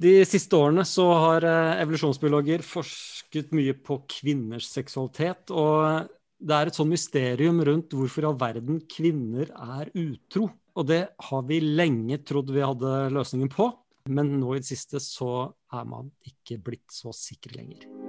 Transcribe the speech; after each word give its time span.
De 0.00 0.14
siste 0.24 0.56
årene 0.56 0.86
så 0.88 1.04
har 1.12 1.44
eh, 1.44 1.82
evolusjonsbiologer 1.82 2.64
forsket 2.64 3.50
mye 3.52 3.74
på 3.76 3.98
kvinners 4.08 4.70
seksualitet. 4.72 5.52
Og 5.52 6.08
det 6.40 6.56
er 6.56 6.70
et 6.70 6.78
sånn 6.78 6.88
mysterium 6.88 7.60
rundt 7.68 7.92
hvorfor 7.92 8.24
i 8.24 8.30
all 8.30 8.40
verden 8.40 8.80
kvinner 8.88 9.52
er 9.52 9.92
utro. 9.92 10.48
Og 10.80 10.88
det 10.88 11.02
har 11.28 11.46
vi 11.50 11.60
lenge 11.60 12.22
trodd 12.24 12.52
vi 12.54 12.64
hadde 12.64 13.10
løsningen 13.12 13.52
på, 13.52 13.68
men 14.08 14.38
nå 14.40 14.54
i 14.56 14.62
det 14.62 14.70
siste 14.70 15.02
så 15.04 15.50
er 15.76 15.88
man 15.88 16.08
ikke 16.24 16.62
blitt 16.64 16.88
så 16.94 17.12
sikker 17.12 17.58
lenger. 17.58 17.99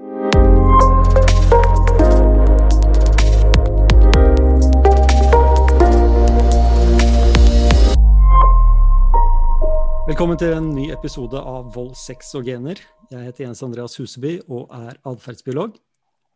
Velkommen 10.11 10.35
til 10.35 10.51
en 10.51 10.65
ny 10.75 10.89
episode 10.91 11.39
av 11.39 11.69
Vold, 11.71 11.93
sex 11.95 12.33
og 12.35 12.43
gener. 12.43 12.81
Jeg 13.13 13.29
heter 13.29 13.45
Jens 13.45 13.61
Andreas 13.63 13.93
Huseby 13.95 14.33
og 14.41 14.73
er 14.75 14.97
atferdsbiolog. 15.07 15.77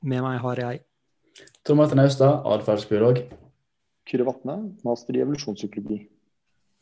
Med 0.08 0.24
meg 0.24 0.38
har 0.40 0.62
jeg 0.62 0.80
Tor 1.68 1.76
Martin 1.76 2.00
Austad, 2.00 2.38
atferdsbiolog. 2.54 3.20
Kyrre 4.08 4.30
Vatne, 4.30 4.56
master 4.88 5.20
i 5.20 5.26
evolusjonspsykologi. 5.26 5.98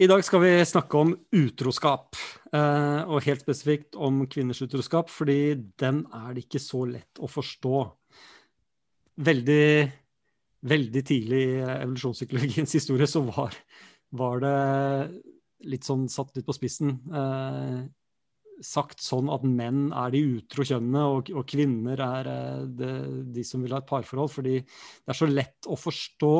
I 0.05 0.11
dag 0.11 0.21
skal 0.27 0.43
vi 0.45 0.53
snakke 0.69 1.01
om 1.01 1.15
utroskap, 1.33 2.13
eh, 2.53 3.01
og 3.09 3.25
helt 3.25 3.41
spesifikt 3.41 3.97
om 3.97 4.27
kvinners 4.29 4.61
utroskap, 4.61 5.09
fordi 5.09 5.55
den 5.81 6.05
er 6.13 6.29
det 6.37 6.45
ikke 6.45 6.61
så 6.61 6.85
lett 6.93 7.17
å 7.17 7.31
forstå. 7.39 7.85
Veldig, 9.33 9.67
veldig 10.61 11.07
tidlig 11.09 11.43
i 11.57 11.59
evolusjonspsykologiens 11.73 12.77
historie 12.77 13.09
så 13.09 13.25
var, 13.33 13.57
var 14.13 14.45
det 14.45 14.57
litt 15.69 15.87
sånn 15.87 16.07
satt 16.11 16.33
litt 16.37 16.47
på 16.47 16.55
spissen, 16.55 16.97
eh, 17.13 17.83
sagt 18.63 19.01
sånn 19.03 19.31
at 19.33 19.45
menn 19.47 19.87
er 19.97 20.13
de 20.13 20.21
utro 20.37 20.65
kjønnene, 20.67 21.05
og, 21.11 21.31
og, 21.33 21.45
kvinner 21.49 21.99
er 22.05 22.29
eh, 22.31 22.65
det, 22.79 22.91
de 23.35 23.45
som 23.47 23.63
vil 23.63 23.73
ha 23.75 23.81
et 23.81 23.89
parforhold. 23.89 24.31
Fordi 24.33 24.59
det 24.61 25.13
er 25.13 25.19
så 25.19 25.29
lett 25.29 25.69
å 25.69 25.79
forstå 25.79 26.35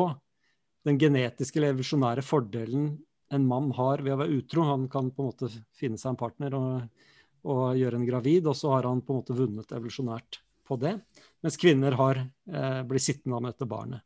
den 0.84 1.00
genetiske 1.00 1.58
eller 1.58 1.74
evolusjonære 1.74 2.24
fordelen 2.24 2.94
en 3.34 3.46
mann 3.48 3.70
har 3.74 4.02
ved 4.04 4.14
å 4.14 4.20
være 4.20 4.38
utro. 4.38 4.66
Han 4.68 4.88
kan 4.92 5.10
på 5.10 5.24
en 5.24 5.30
måte 5.32 5.50
finne 5.76 5.98
seg 6.00 6.12
en 6.12 6.20
partner 6.20 6.56
og, 6.58 7.04
og 7.48 7.78
gjøre 7.80 8.00
en 8.00 8.08
gravid, 8.08 8.48
og 8.50 8.56
så 8.58 8.74
har 8.76 8.88
han 8.88 9.02
på 9.04 9.14
en 9.14 9.22
måte 9.22 9.36
vunnet 9.36 9.72
evolusjonært 9.74 10.40
på 10.64 10.78
det. 10.80 10.96
Mens 11.44 11.60
kvinner 11.60 11.96
har 12.00 12.20
eh, 12.24 12.82
blitt 12.88 13.04
sittende 13.04 13.40
med 13.40 13.54
dette 13.54 13.68
barnet. 13.68 14.04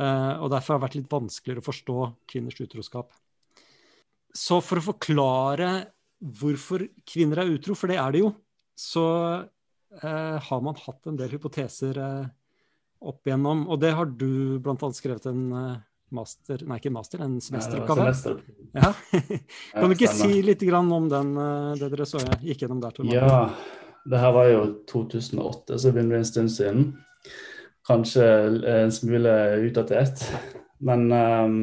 Eh, 0.00 0.34
og 0.40 0.50
derfor 0.52 0.74
har 0.74 0.80
det 0.80 0.86
vært 0.86 0.98
litt 1.00 1.12
vanskeligere 1.12 1.62
å 1.62 1.68
forstå 1.68 1.98
kvinners 2.32 2.60
utroskap. 2.64 3.12
Så 4.32 4.60
for 4.64 4.80
å 4.80 4.86
forklare 4.92 5.72
hvorfor 6.22 6.86
kvinner 7.08 7.42
er 7.42 7.52
utro, 7.52 7.76
for 7.76 7.90
det 7.90 7.98
er 8.00 8.14
det 8.14 8.22
jo, 8.22 8.30
så 8.78 9.06
eh, 10.00 10.36
har 10.46 10.62
man 10.64 10.78
hatt 10.78 11.10
en 11.10 11.18
del 11.18 11.34
hypoteser 11.34 11.98
eh, 11.98 12.26
opp 13.02 13.26
igjennom. 13.26 13.66
Og 13.68 13.80
det 13.82 13.92
har 13.98 14.08
du 14.08 14.58
bl.a. 14.62 14.92
skrevet 14.96 15.26
en 15.30 15.44
eh, 15.58 15.80
master, 16.14 16.64
nei 16.68 16.78
ikke 16.80 16.94
master, 16.94 17.24
en 17.24 17.38
semesteroppgave. 17.42 18.38
Ja, 18.76 18.92
kan 19.74 19.90
du 19.90 19.96
ikke 19.96 20.12
si 20.12 20.40
litt 20.46 20.64
om 20.72 21.08
den, 21.10 21.36
eh, 21.36 21.70
det 21.80 21.92
dere 21.94 22.08
så 22.08 22.22
jeg 22.22 22.40
gikk 22.52 22.66
gjennom 22.66 22.82
der? 22.84 22.96
Tormann? 22.96 23.16
Ja, 23.18 24.02
det 24.08 24.22
her 24.22 24.34
var 24.36 24.50
jo 24.50 24.64
2008, 24.90 25.76
så 25.76 25.88
det 25.88 25.94
begynner 25.96 26.22
en 26.22 26.28
stund 26.28 26.54
siden. 26.54 26.90
Kanskje 27.86 28.26
en 28.70 28.92
smule 28.94 29.32
utdatert. 29.66 30.22
Men 30.82 31.08
um, 31.10 31.56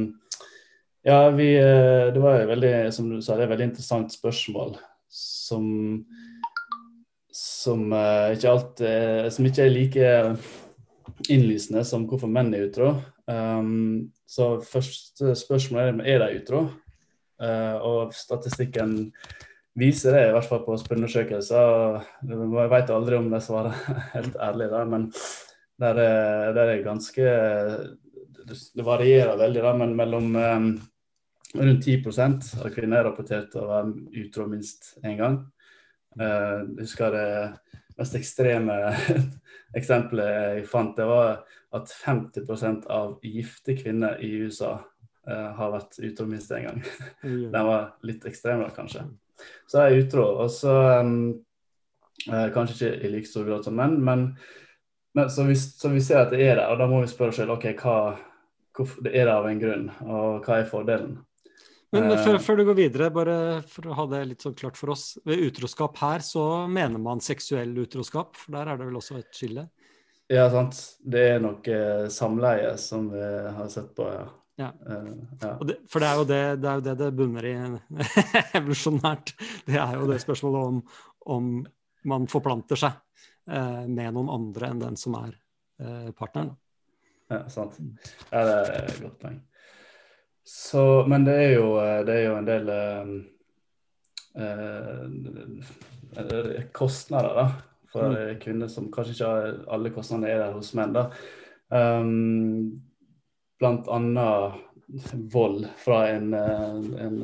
ja, 1.07 1.29
vi, 1.29 1.53
eh, 1.57 2.13
det 2.13 2.19
var 2.19 2.45
veldig, 2.49 2.73
som 2.93 3.09
du 3.09 3.21
sa, 3.21 3.35
det 3.35 3.45
er 3.45 3.49
et 3.49 3.53
veldig 3.55 3.69
interessant 3.71 4.13
spørsmål 4.13 4.77
som, 5.09 5.65
som, 7.33 7.85
uh, 7.93 8.29
ikke, 8.35 8.51
alt, 8.51 8.81
uh, 8.83 9.29
som 9.33 9.47
ikke 9.47 9.65
er 9.65 9.73
like 9.73 10.11
innlysende 11.33 11.83
som 11.87 12.05
hvorfor 12.09 12.31
menn 12.31 12.53
er 12.53 12.67
utro. 12.67 12.93
Um, 13.29 14.11
så 14.29 14.57
første 14.65 15.33
spørsmål 15.37 15.81
er 15.81 16.03
er 16.15 16.23
de 16.23 16.41
utro. 16.41 16.63
Uh, 17.39 17.79
og 17.79 18.13
statistikken 18.13 19.13
viser 19.79 20.13
det, 20.13 20.27
i 20.27 20.35
hvert 20.35 20.49
fall 20.49 20.65
på 20.65 20.77
spørreundersøkelser. 20.77 22.03
Jeg 22.27 22.71
vet 22.75 22.91
aldri 22.91 23.17
om 23.17 23.31
de 23.31 23.41
svarer 23.41 23.75
helt 24.15 24.35
ærlig, 24.35 24.69
da, 24.73 24.83
men 24.85 25.09
der 25.79 26.03
er, 26.03 26.53
der 26.53 26.75
er 26.75 26.83
ganske 26.83 27.33
det 28.49 28.83
varierer 28.83 29.37
veldig, 29.37 29.61
da, 29.61 29.73
men 29.77 29.95
mellom 29.95 30.35
rundt 31.57 31.85
10% 31.85 32.51
av 32.63 32.69
kvinner 32.73 33.01
er 33.01 33.07
rapportert 33.09 33.55
å 33.57 33.65
være 33.69 34.21
utro 34.21 34.45
minst 34.49 34.93
én 35.03 35.17
gang. 35.19 35.39
Uh, 36.19 36.65
jeg 36.77 36.85
husker 36.85 37.13
det 37.13 37.29
mest 37.99 38.15
ekstreme 38.17 38.75
eksempelet 39.79 40.29
jeg 40.33 40.67
fant, 40.69 40.95
det 40.97 41.05
var 41.09 41.41
at 41.75 41.91
50% 41.93 42.87
av 42.89 43.19
gifte 43.25 43.75
kvinner 43.77 44.21
i 44.25 44.31
USA 44.41 44.79
uh, 44.79 45.49
har 45.57 45.73
vært 45.75 45.99
utro 46.05 46.27
minst 46.29 46.53
én 46.55 46.69
gang. 46.69 46.79
Den 47.53 47.67
var 47.67 47.91
litt 48.05 48.25
ekstrem, 48.29 48.63
da, 48.65 48.71
kanskje. 48.73 49.05
Så 49.69 49.83
jeg 49.83 49.93
er 49.93 50.05
utro. 50.05 50.25
Og 50.43 50.49
så 50.51 50.73
um, 50.99 51.13
uh, 52.29 52.47
Kanskje 52.55 52.75
ikke 52.75 52.95
i 52.97 53.13
like 53.13 53.29
stor 53.29 53.47
grad 53.47 53.65
som 53.65 53.77
menn, 53.79 53.99
men, 54.03 54.27
men 55.17 55.31
så, 55.31 55.45
vi, 55.47 55.55
så, 55.57 55.93
vi, 55.93 56.03
ser 56.03 56.25
at 56.25 56.33
det 56.33 56.41
er 56.43 56.57
der, 56.57 56.67
og 56.69 56.81
da 56.81 56.89
må 56.89 57.03
vi 57.03 57.11
spørre 57.11 57.33
oss 57.33 57.41
selv 57.41 57.57
ok, 57.57 57.71
hva, 57.79 57.97
hvorfor, 58.75 59.05
det 59.05 59.15
er 59.15 59.29
det 59.29 59.35
av 59.37 59.49
en 59.49 59.61
grunn, 59.61 59.89
og 60.05 60.45
hva 60.45 60.59
er 60.59 60.69
fordelen? 60.69 61.17
Men 61.95 62.11
før, 62.21 62.37
før, 62.43 62.59
du 62.59 62.67
går 62.67 62.77
videre, 62.77 63.09
bare 63.13 63.35
for 63.65 63.89
å 63.89 63.95
ha 63.97 64.05
det 64.11 64.19
litt 64.29 64.43
sånn 64.45 64.57
klart 64.57 64.77
for 64.77 64.93
oss. 64.93 65.15
Ved 65.25 65.41
utroskap 65.47 65.97
her 66.03 66.21
så 66.25 66.43
mener 66.69 67.01
man 67.01 67.23
seksuell 67.23 67.71
utroskap, 67.81 68.37
for 68.37 68.57
der 68.57 68.69
er 68.69 68.77
det 68.77 68.89
vel 68.91 68.99
også 68.99 69.17
et 69.17 69.31
skille? 69.33 69.65
Ja, 70.29 70.45
sant. 70.53 70.77
Det 71.01 71.23
er 71.31 71.41
noe 71.41 71.79
samleie 72.13 72.75
som 72.77 73.09
vi 73.09 73.23
har 73.55 73.71
sett 73.73 73.89
på, 73.97 74.05
ja. 74.13 74.27
Ja. 74.59 74.73
Uh, 74.83 75.15
ja. 75.39 75.55
Det, 75.63 75.79
for 75.87 76.03
det 76.03 76.07
er, 76.11 76.23
det, 76.27 76.39
det 76.59 76.69
er, 76.69 76.79
jo 76.79 76.85
det, 76.85 76.95
det 76.99 77.09
bunner 77.15 77.45
i 77.47 77.55
evolusjonært. 78.59 79.33
Det 79.65 79.79
er 79.79 79.93
jo 79.95 80.09
det 80.11 80.19
spørsmålet 80.21 80.71
om, 80.71 80.81
om 81.37 81.51
man 82.09 82.27
forplanter 82.31 82.79
seg 82.79 82.95
eh, 83.49 83.85
med 83.87 84.15
noen 84.15 84.31
andre 84.31 84.71
enn 84.71 84.81
den 84.83 84.97
som 84.99 85.15
er 85.19 85.33
eh, 85.81 86.09
partneren. 86.15 86.53
Ja, 87.29 87.43
sant. 87.51 87.77
Ja, 88.31 88.43
det 88.45 88.55
er 88.59 88.87
et 88.89 89.01
godt 89.03 89.19
poeng. 89.21 89.39
Så, 90.49 91.05
men 91.07 91.25
det 91.25 91.33
er, 91.37 91.51
jo, 91.59 91.77
eh, 91.77 91.99
det 92.05 92.13
er 92.15 92.23
jo 92.25 92.37
en 92.39 92.47
del 92.47 92.69
eh, 92.73 93.09
eh, 96.17 96.63
kostnader 96.73 97.35
da, 97.37 97.43
for 97.93 98.15
mm. 98.15 98.39
kvinner 98.41 98.71
som 98.73 98.87
kanskje 98.89 99.13
ikke 99.13 99.29
har 99.29 99.59
alle 99.75 99.91
kostnadene 99.93 100.31
er 100.33 100.41
der 100.41 100.55
hos 100.57 100.71
menn. 100.73 100.95
da. 100.97 101.03
Um, 101.69 102.81
blant 103.61 103.85
annet 103.93 104.57
vold 105.29 105.67
fra 105.77 105.99
en, 106.15 106.33
en 106.33 107.19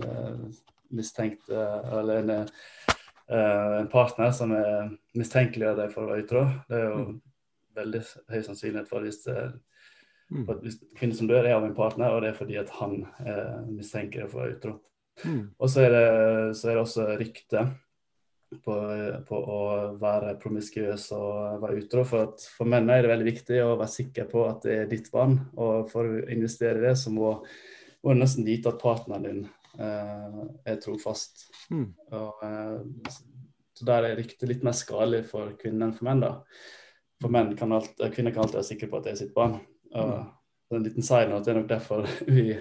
mistenkt 0.93 1.49
Eller 1.49 2.19
en, 2.19 2.29
en, 2.29 3.87
partner 3.89 4.29
som 4.37 4.53
er 4.53 4.91
mistenkeliggjør 5.17 5.81
deg 5.81 5.89
for 5.95 6.05
å 6.05 6.11
være 6.11 6.27
utro. 6.27 6.45
Det 6.69 6.77
er 6.77 6.85
jo 6.91 6.99
mm. 7.07 7.17
veldig 7.81 8.03
høy 8.35 8.41
sannsynlighet 8.51 8.91
for 8.91 9.01
hvis 9.01 9.23
det 9.25 9.39
Mm. 10.33 10.45
At 10.49 10.61
hvis 10.65 10.79
kvinner 10.97 11.17
som 11.17 11.29
dør, 11.29 11.45
er 11.45 11.55
av 11.57 11.65
en 11.67 11.77
partner, 11.77 12.13
og 12.13 12.23
det 12.23 12.31
er 12.31 12.37
fordi 12.37 12.57
at 12.57 12.71
han 12.79 13.01
eh, 13.21 13.57
mistenker 13.69 14.23
det 14.23 14.29
for 14.31 14.41
å 14.41 14.45
være 14.45 14.55
utro. 14.57 14.75
Mm. 15.23 15.41
Og 15.61 15.71
så 15.71 15.83
er, 15.85 15.93
det, 15.93 16.05
så 16.57 16.69
er, 16.69 16.71
det, 16.73 16.81
også 16.81 17.05
rykte 17.19 17.65
på, 18.65 18.77
på, 19.27 19.39
å 19.39 19.59
være 20.01 20.35
promiskuøs 20.41 21.07
og 21.15 21.61
være 21.61 21.83
utro. 21.83 22.05
For, 22.07 22.31
at 22.31 22.47
for 22.57 22.71
menn 22.71 22.89
er 22.91 23.05
det 23.05 23.11
veldig 23.13 23.27
viktig 23.29 23.61
å 23.63 23.75
være 23.75 23.93
sikker 23.93 24.29
på 24.31 24.47
at 24.49 24.65
det 24.65 24.79
er 24.81 24.89
ditt 24.91 25.11
barn. 25.13 25.37
Og 25.61 25.91
for 25.91 26.09
å 26.09 26.23
investere 26.33 26.81
i 26.81 26.87
det, 26.87 26.95
så 26.99 27.13
må, 27.13 27.35
må 28.01 28.15
du 28.15 28.21
nesten 28.21 28.47
vite 28.47 28.73
at 28.73 28.81
partneren 28.81 29.27
din 29.29 29.45
eh, 29.77 30.41
er 30.73 30.81
trofast. 30.83 31.45
Mm. 31.69 31.91
Og, 32.17 32.41
eh, 32.49 33.13
så 33.75 33.87
der 33.87 34.09
er 34.09 34.17
ryktet 34.17 34.49
litt 34.49 34.65
mer 34.65 34.75
skadelig 34.75 35.25
for 35.29 35.53
kvinner 35.59 35.89
enn 35.89 35.95
for 35.95 36.09
menn. 36.09 36.25
da. 36.25 36.33
For 37.21 37.31
menn 37.31 37.53
kan 37.59 37.77
alt, 37.77 37.93
kvinner 38.11 38.33
kan 38.33 38.45
alltid 38.45 38.59
være 38.59 38.69
sikre 38.73 38.91
på 38.91 38.99
at 38.99 39.07
det 39.07 39.15
er 39.15 39.23
sitt 39.23 39.35
barn. 39.35 39.59
Og 39.93 40.77
en 40.79 40.85
liten 40.85 41.05
side 41.05 41.29
note, 41.29 41.45
det 41.45 41.53
er 41.53 41.59
nok 41.61 41.69
derfor 41.69 42.07
vi, 42.35 42.55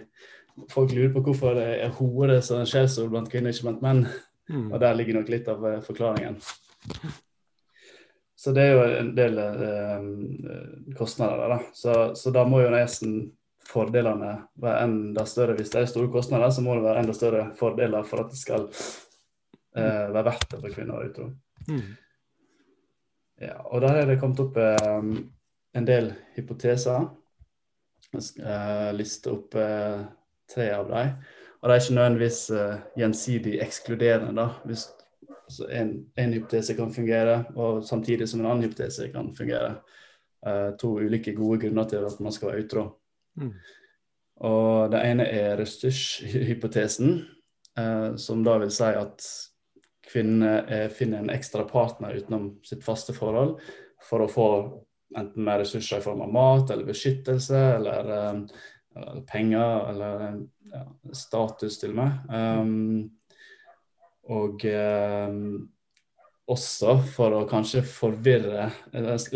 folk 0.70 0.92
lurer 0.92 1.12
på 1.14 1.24
hvorfor 1.28 1.58
det 1.58 1.68
er 1.82 1.94
hodet 1.98 2.40
som 2.46 2.60
er 2.60 2.70
skjellsord 2.70 3.12
blant 3.12 3.30
kvinner, 3.32 3.54
ikke 3.54 3.70
blant 3.70 3.84
menn. 3.84 4.06
Mm. 4.50 4.72
Og 4.72 4.80
der 4.80 4.96
ligger 4.98 5.20
nok 5.20 5.30
litt 5.32 5.48
av 5.48 5.62
uh, 5.64 5.78
forklaringen. 5.84 6.36
Så 8.44 8.52
det 8.52 8.66
er 8.66 8.74
jo 8.74 8.80
en 8.98 9.10
del 9.16 9.38
eh, 9.40 10.02
kostnader 10.98 11.38
der, 11.40 11.52
da. 11.54 11.72
Så, 11.72 11.92
så, 12.18 12.32
da 12.34 12.42
må 12.44 12.58
jo 12.60 12.72
nesten 12.74 13.14
fordelene 13.64 14.34
være 14.60 14.82
enda 14.84 15.24
større. 15.24 15.54
Hvis 15.56 15.70
det 15.72 15.80
er 15.80 15.88
store 15.88 16.10
kostnader, 16.12 16.52
så 16.52 16.60
må 16.60 16.74
det 16.76 16.84
være 16.84 17.06
enda 17.06 17.14
større 17.16 17.46
fordeler 17.56 18.04
for 18.04 18.20
at 18.20 18.34
det 18.34 18.40
skal 18.42 18.66
eh, 18.68 20.10
være 20.12 20.26
verdt 20.26 20.44
det 20.50 20.60
for 20.60 20.76
kvinner 20.76 20.92
å 20.92 20.98
være 20.98 21.12
utro. 21.14 21.30
Mm. 21.70 21.86
Ja, 23.46 23.56
og 23.64 23.80
der 23.86 24.02
er 24.02 24.12
det 24.12 24.18
kommet 24.20 24.44
opp 24.44 24.60
en 25.74 25.86
del 25.86 26.12
hypoteser. 26.36 27.08
Jeg 28.14 28.22
skal 28.22 28.46
uh, 28.46 28.90
liste 28.94 29.32
opp 29.32 29.56
uh, 29.58 30.04
tre 30.50 30.68
av 30.76 30.90
dem. 30.90 31.14
Og 31.60 31.70
de 31.70 31.74
er 31.74 31.82
ikke 31.82 31.96
nødvendigvis 31.96 32.40
uh, 32.54 32.76
gjensidig 32.98 33.54
ekskluderende. 33.64 34.34
da. 34.36 34.48
Hvis, 34.68 34.88
Så 35.48 35.66
en, 35.68 36.06
en 36.16 36.32
hypotese 36.32 36.74
kan 36.74 36.92
fungere, 36.92 37.44
og 37.56 37.84
samtidig 37.84 38.28
som 38.28 38.40
en 38.40 38.46
annen 38.46 38.64
hypotese 38.64 39.10
kan 39.12 39.34
fungere. 39.36 39.74
Uh, 40.46 40.76
to 40.78 40.98
ulike 41.00 41.32
gode 41.34 41.60
grunner 41.60 41.88
til 41.88 42.04
at 42.04 42.20
man 42.20 42.32
skal 42.32 42.52
være 42.52 42.64
utro. 42.64 42.84
Mm. 43.40 43.52
Og 44.44 44.90
Det 44.92 45.00
ene 45.10 45.26
er 45.26 45.56
ressurshypotesen, 45.58 47.18
uh, 47.80 48.16
som 48.16 48.44
da 48.44 48.58
vil 48.58 48.70
si 48.70 48.84
at 48.84 49.28
kvinner 50.04 50.88
finner 50.92 51.22
en 51.22 51.32
ekstra 51.32 51.64
partner 51.64 52.14
utenom 52.14 52.58
sitt 52.62 52.84
faste 52.84 53.14
forhold 53.16 53.56
for 54.04 54.20
å 54.20 54.28
få 54.28 54.48
enten 55.16 55.44
med 55.46 55.60
ressurser 55.62 56.00
i 56.00 56.04
form 56.04 56.22
av 56.24 56.32
mat 56.34 56.70
eller 56.70 56.88
beskyttelse 56.88 57.60
eller, 57.76 58.10
eller 58.94 59.22
penger 59.30 59.90
eller 59.90 60.24
ja, 60.72 60.82
status, 61.12 61.78
til 61.78 61.94
og 61.94 62.00
med. 62.00 62.10
Um, 62.30 63.10
og 64.34 64.64
um, 64.64 65.40
også 66.50 66.98
for 67.14 67.34
å 67.36 67.44
kanskje 67.48 67.82
forvirre 67.88 68.68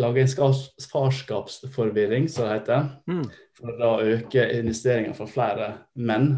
Lage 0.01 0.25
en 0.25 0.55
farskapsforvirring, 0.93 2.29
som 2.29 2.47
det 2.47 2.59
heter. 2.59 2.89
Mm. 3.09 3.25
For 3.59 3.85
å 3.85 3.93
øke 4.05 4.47
investeringer 4.59 5.17
for 5.17 5.31
flere 5.31 5.73
menn. 5.95 6.33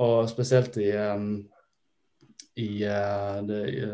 Og 0.00 0.28
spesielt 0.30 0.78
i, 0.80 0.90
um, 0.96 1.32
i, 2.56 2.70
uh, 2.86 3.40
det, 3.46 3.60
i 3.74 3.84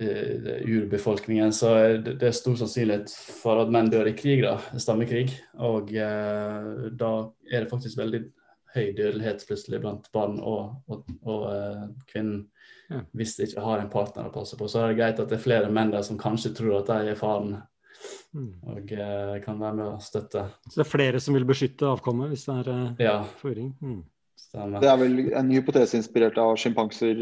urbefolkningen, 0.00 1.52
så 1.52 1.74
er 1.76 1.98
det, 2.00 2.14
det, 2.20 2.30
er 2.30 2.36
stor 2.36 2.56
sannsynlighet 2.56 3.12
for 3.12 3.60
at 3.60 3.72
menn 3.72 3.90
dør 3.92 4.08
i 4.08 4.14
krig, 4.16 4.40
da, 4.44 4.56
stammekrig. 4.80 5.26
Og 5.60 5.92
uh, 5.92 6.86
da 6.96 7.10
er 7.50 7.64
det 7.64 7.72
faktisk 7.72 7.98
veldig 8.00 8.22
høy 8.72 8.94
dødelighet 8.96 9.44
plutselig 9.48 9.82
blant 9.82 10.08
barn 10.14 10.38
og, 10.40 10.78
og, 10.88 11.04
og 11.28 11.44
uh, 11.50 11.84
kvinnen. 12.08 12.46
Ja. 12.92 13.02
Hvis 13.16 13.36
de 13.36 13.46
ikke 13.48 13.64
har 13.64 13.80
en 13.80 13.92
partner 13.92 14.28
å 14.28 14.32
passe 14.34 14.56
på. 14.58 14.68
Så 14.68 14.80
er 14.80 14.90
det 14.90 14.98
greit 14.98 15.20
at 15.20 15.30
det 15.30 15.38
er 15.38 15.44
flere 15.44 15.70
menn 15.72 15.92
der 15.92 16.04
som 16.04 16.18
kanskje 16.20 16.54
tror 16.56 16.80
at 16.80 16.90
de 16.90 17.12
er 17.12 17.20
faren. 17.20 17.54
Mm. 18.32 18.50
Og 18.72 18.92
uh, 18.96 19.36
kan 19.44 19.60
være 19.60 19.78
med 19.78 19.86
å 19.92 20.02
støtte. 20.02 20.48
Så 20.68 20.80
det 20.80 20.86
er 20.86 20.92
flere 20.92 21.20
som 21.22 21.36
vil 21.36 21.48
beskytte 21.48 21.88
avkommet 21.88 22.32
hvis 22.32 22.48
det 22.48 22.58
er 22.64 22.72
uh, 22.72 22.84
ja. 23.00 23.16
forring? 23.40 23.74
Mm. 23.80 24.02
Det 24.52 24.88
er 24.88 25.00
vel 25.00 25.18
en 25.32 25.52
hypotese 25.52 25.96
inspirert 25.96 26.36
av 26.40 26.58
sjimpanser. 26.60 27.20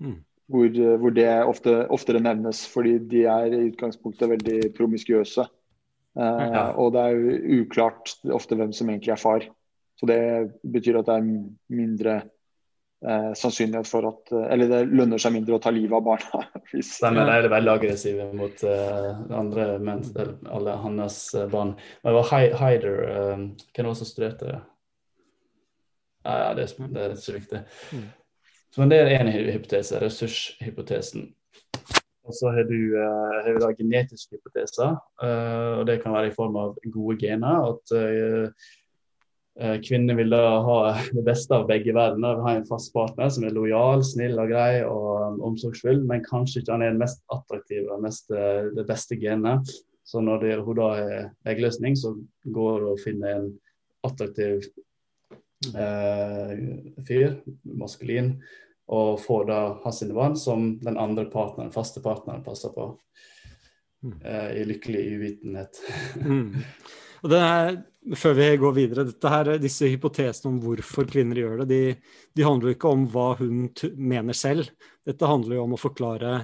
Mm 0.00 0.20
hvor, 0.50 0.66
eh, 0.66 0.98
hvor 1.00 1.14
det 1.14 1.28
ofte, 1.46 1.76
oftere 1.92 2.22
nevnes, 2.22 2.64
fordi 2.68 2.98
de 3.10 3.24
er 3.30 3.54
i 3.54 3.62
utgangspunktet 3.68 4.32
veldig 4.34 4.58
promiskuøse. 4.76 5.46
Eh, 6.18 6.44
ja. 6.56 6.66
Og 6.80 6.92
det 6.94 7.06
er 7.06 7.16
jo 7.16 7.62
uklart 7.62 8.16
ofte 8.34 8.58
hvem 8.58 8.74
som 8.76 8.90
egentlig 8.90 9.14
er 9.14 9.22
far. 9.22 9.46
Så 10.00 10.08
det 10.08 10.20
betyr 10.64 11.00
at 11.00 11.08
det 11.10 11.16
er 11.18 11.26
mindre 11.76 12.14
eh, 13.04 13.30
sannsynlighet 13.36 13.88
for 13.88 14.08
at 14.08 14.32
Eller 14.32 14.70
det 14.70 14.78
lønner 14.88 15.20
seg 15.20 15.34
mindre 15.34 15.58
å 15.58 15.62
ta 15.62 15.72
livet 15.74 15.98
av 15.98 16.06
barna. 16.06 16.44
Hvis, 16.72 16.94
Stemmer, 16.96 17.28
de 17.28 17.36
er 17.36 17.52
veldig 17.52 17.74
aggressive 17.74 18.30
mot 18.36 18.64
uh, 18.64 19.10
andre 19.36 19.74
menn, 19.82 20.02
alle 20.48 20.78
hans 20.86 21.20
barn. 21.52 21.76
Men 22.00 22.10
det 22.10 22.16
var 22.16 22.60
Hyder, 22.62 23.02
uh, 23.04 23.44
hvem 23.76 23.90
var 23.90 23.92
det 23.92 24.00
som 24.00 24.08
studerte 24.08 24.48
det? 24.48 24.60
Ja, 26.24 26.32
ja, 26.36 26.48
det, 26.56 26.66
det 26.92 27.04
er 27.04 27.14
ikke 27.16 27.38
viktig. 27.38 27.60
Mm. 27.96 28.08
Så 28.70 28.86
det 28.86 29.00
er 29.02 29.16
én 29.18 29.30
hypotese, 29.34 29.98
ressurshypotesen. 29.98 31.30
Og 32.30 32.36
så 32.36 32.52
har 32.54 32.68
du, 32.68 32.76
uh, 32.94 33.40
har 33.42 33.56
da 33.58 33.72
genetiske 33.74 34.36
hypoteser, 34.36 34.92
uh, 35.22 35.80
og 35.80 35.88
det 35.88 35.98
kan 36.02 36.14
være 36.14 36.30
i 36.30 36.36
form 36.36 36.58
av 36.60 36.76
gode 36.94 37.16
gener. 37.18 37.72
At 37.72 37.94
uh, 37.96 38.68
kvinner 39.82 40.14
vil 40.20 40.30
da 40.30 40.60
ha 40.62 40.78
det 41.16 41.24
beste 41.26 41.56
av 41.56 41.66
begge 41.70 41.94
verdener. 41.96 42.42
Ha 42.44 42.54
en 42.54 42.68
fast 42.68 42.92
partner 42.94 43.32
som 43.34 43.48
er 43.48 43.56
lojal, 43.56 44.04
snill 44.06 44.38
og 44.38 44.52
grei 44.52 44.84
og 44.86 45.42
omsorgsfull, 45.50 46.04
men 46.06 46.22
kanskje 46.28 46.62
ikke 46.62 46.76
han 46.76 46.86
er 46.86 46.94
den 46.94 47.02
mest 47.02 47.24
attraktive 47.34 47.90
og 47.90 48.06
det 48.76 48.86
beste 48.86 49.18
genet. 49.18 49.74
Så 50.06 50.22
når 50.22 50.44
det, 50.44 50.54
hun 50.66 50.78
da 50.78 50.92
har 50.94 51.26
eggløsning, 51.50 51.98
så 51.98 52.14
går 52.54 52.78
hun 52.80 52.92
og 52.94 53.02
finner 53.02 53.36
en 53.36 53.50
attraktiv 54.06 54.62
eh, 54.62 54.70
fyr, 57.06 57.34
maskulin, 57.76 58.34
og 58.90 59.20
får 59.22 59.44
da 59.50 59.58
hans 59.84 60.00
sine 60.02 60.16
barn 60.16 60.36
som 60.38 60.72
den 60.82 60.96
andre 60.98 61.26
partneren, 61.30 61.72
faste 61.74 62.02
partneren 62.02 62.42
passer 62.46 62.72
på. 62.74 62.88
Mm. 64.02 64.16
Eh, 64.24 64.50
I 64.60 64.64
lykkelig 64.64 65.04
uvitenhet. 65.16 65.82
mm. 66.24 66.54
Og 67.20 67.28
det 67.28 67.40
er, 67.44 67.74
før 68.16 68.36
vi 68.38 68.46
går 68.62 68.72
videre, 68.76 69.04
her, 69.34 69.52
Disse 69.60 69.90
hypotesene 69.92 70.54
om 70.54 70.60
hvorfor 70.64 71.08
kvinner 71.10 71.42
gjør 71.42 71.62
det, 71.62 71.68
de, 71.68 72.14
de 72.36 72.46
handler 72.46 72.72
jo 72.72 72.78
ikke 72.78 72.94
om 72.94 73.04
hva 73.12 73.28
hun 73.40 73.66
mener 74.00 74.36
selv. 74.36 74.72
Dette 75.06 75.28
handler 75.28 75.58
jo 75.58 75.66
om 75.66 75.76
å 75.76 75.80
forklare 75.80 76.38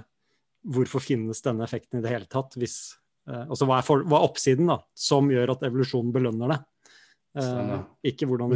hvorfor 0.67 1.03
finnes 1.03 1.41
denne 1.45 1.65
effekten 1.65 2.01
i 2.01 2.05
det 2.05 2.13
hele 2.13 2.29
tatt. 2.31 2.59
Hvis, 2.61 2.77
eh, 3.31 3.47
altså 3.47 3.69
hva 3.69 3.81
er, 3.81 3.89
for, 3.89 4.05
hva 4.05 4.21
er, 4.21 4.29
oppsiden 4.29 4.69
da, 4.71 4.81
som 4.93 5.33
gjør 5.33 5.57
at 5.57 5.65
evolusjonen 5.67 6.13
belønner 6.15 6.53
det? 6.53 6.61
Eh, 7.41 7.79
ikke 8.13 8.29
hvordan 8.29 8.53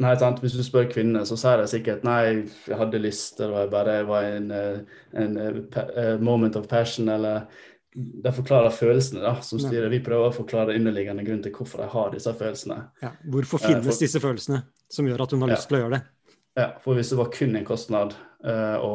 Nei, 0.00 0.14
sant? 0.16 0.38
Hvis 0.40 0.54
du 0.56 0.62
spør 0.64 0.86
kvinner, 0.88 1.26
så 1.28 1.36
sier 1.36 1.60
de 1.60 1.66
sikkert 1.68 2.06
nei, 2.08 2.46
jeg 2.68 2.78
hadde 2.80 3.02
lyst, 3.02 3.36
det 3.40 3.50
var 3.52 3.68
bare 3.72 3.98
var 4.08 4.28
en, 4.30 4.46
eh, 4.56 5.02
en, 5.12 5.36
en, 5.36 5.58
eh, 5.76 6.14
moment 6.20 6.56
of 6.56 6.68
passion, 6.68 7.08
eller 7.08 7.46
De 7.90 8.30
forklarer 8.30 8.70
følelsene 8.70 9.18
da, 9.18 9.32
som 9.42 9.58
styrer. 9.58 9.88
Vi 9.90 9.98
prøver 10.06 10.28
å 10.28 10.34
forklare 10.34 10.76
underliggende 10.78 11.24
grunn 11.26 11.40
til 11.42 11.50
hvorfor 11.50 11.82
de 11.82 11.88
har 11.90 12.12
disse 12.14 12.30
følelsene. 12.38 12.76
Ja, 13.02 13.10
hvorfor 13.34 13.58
eh, 13.58 13.66
finnes 13.66 13.88
for, 13.88 14.04
disse 14.04 14.20
følelsene 14.22 14.60
som 14.86 15.08
gjør 15.10 15.24
at 15.24 15.34
hun 15.34 15.42
har 15.42 15.50
lyst 15.50 15.66
til 15.66 15.80
å 15.80 15.82
gjøre 15.82 15.98
det? 15.98 16.36
Ja, 16.60 16.68
for 16.84 16.94
hvis 16.94 17.10
det 17.10 17.18
var 17.18 17.32
kun 17.34 17.58
en 17.58 17.66
kostnad 17.66 18.14
å 18.40 18.94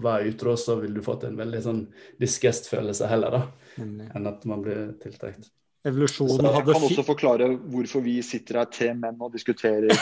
være 0.00 0.30
utro, 0.30 0.54
så 0.56 0.78
ville 0.78 0.96
du 0.96 1.04
fått 1.04 1.26
en 1.26 1.34
veldig 1.36 1.58
sånn 1.66 1.82
disgust-følelse 2.22 3.10
heller, 3.10 3.34
da, 3.34 3.82
enn 3.82 4.30
at 4.30 4.46
man 4.48 4.62
blir 4.64 4.94
tiltrukket 5.02 5.50
evolusjonen 5.86 6.46
hadde 6.46 6.58
Jeg 6.58 6.66
kan 6.68 6.86
også 6.88 7.04
forklare 7.06 7.48
hvorfor 7.72 8.00
vi 8.04 8.16
sitter 8.26 8.60
her 8.60 8.70
tre 8.72 8.88
menn 8.96 9.20
og 9.22 9.32
diskuterer 9.34 9.90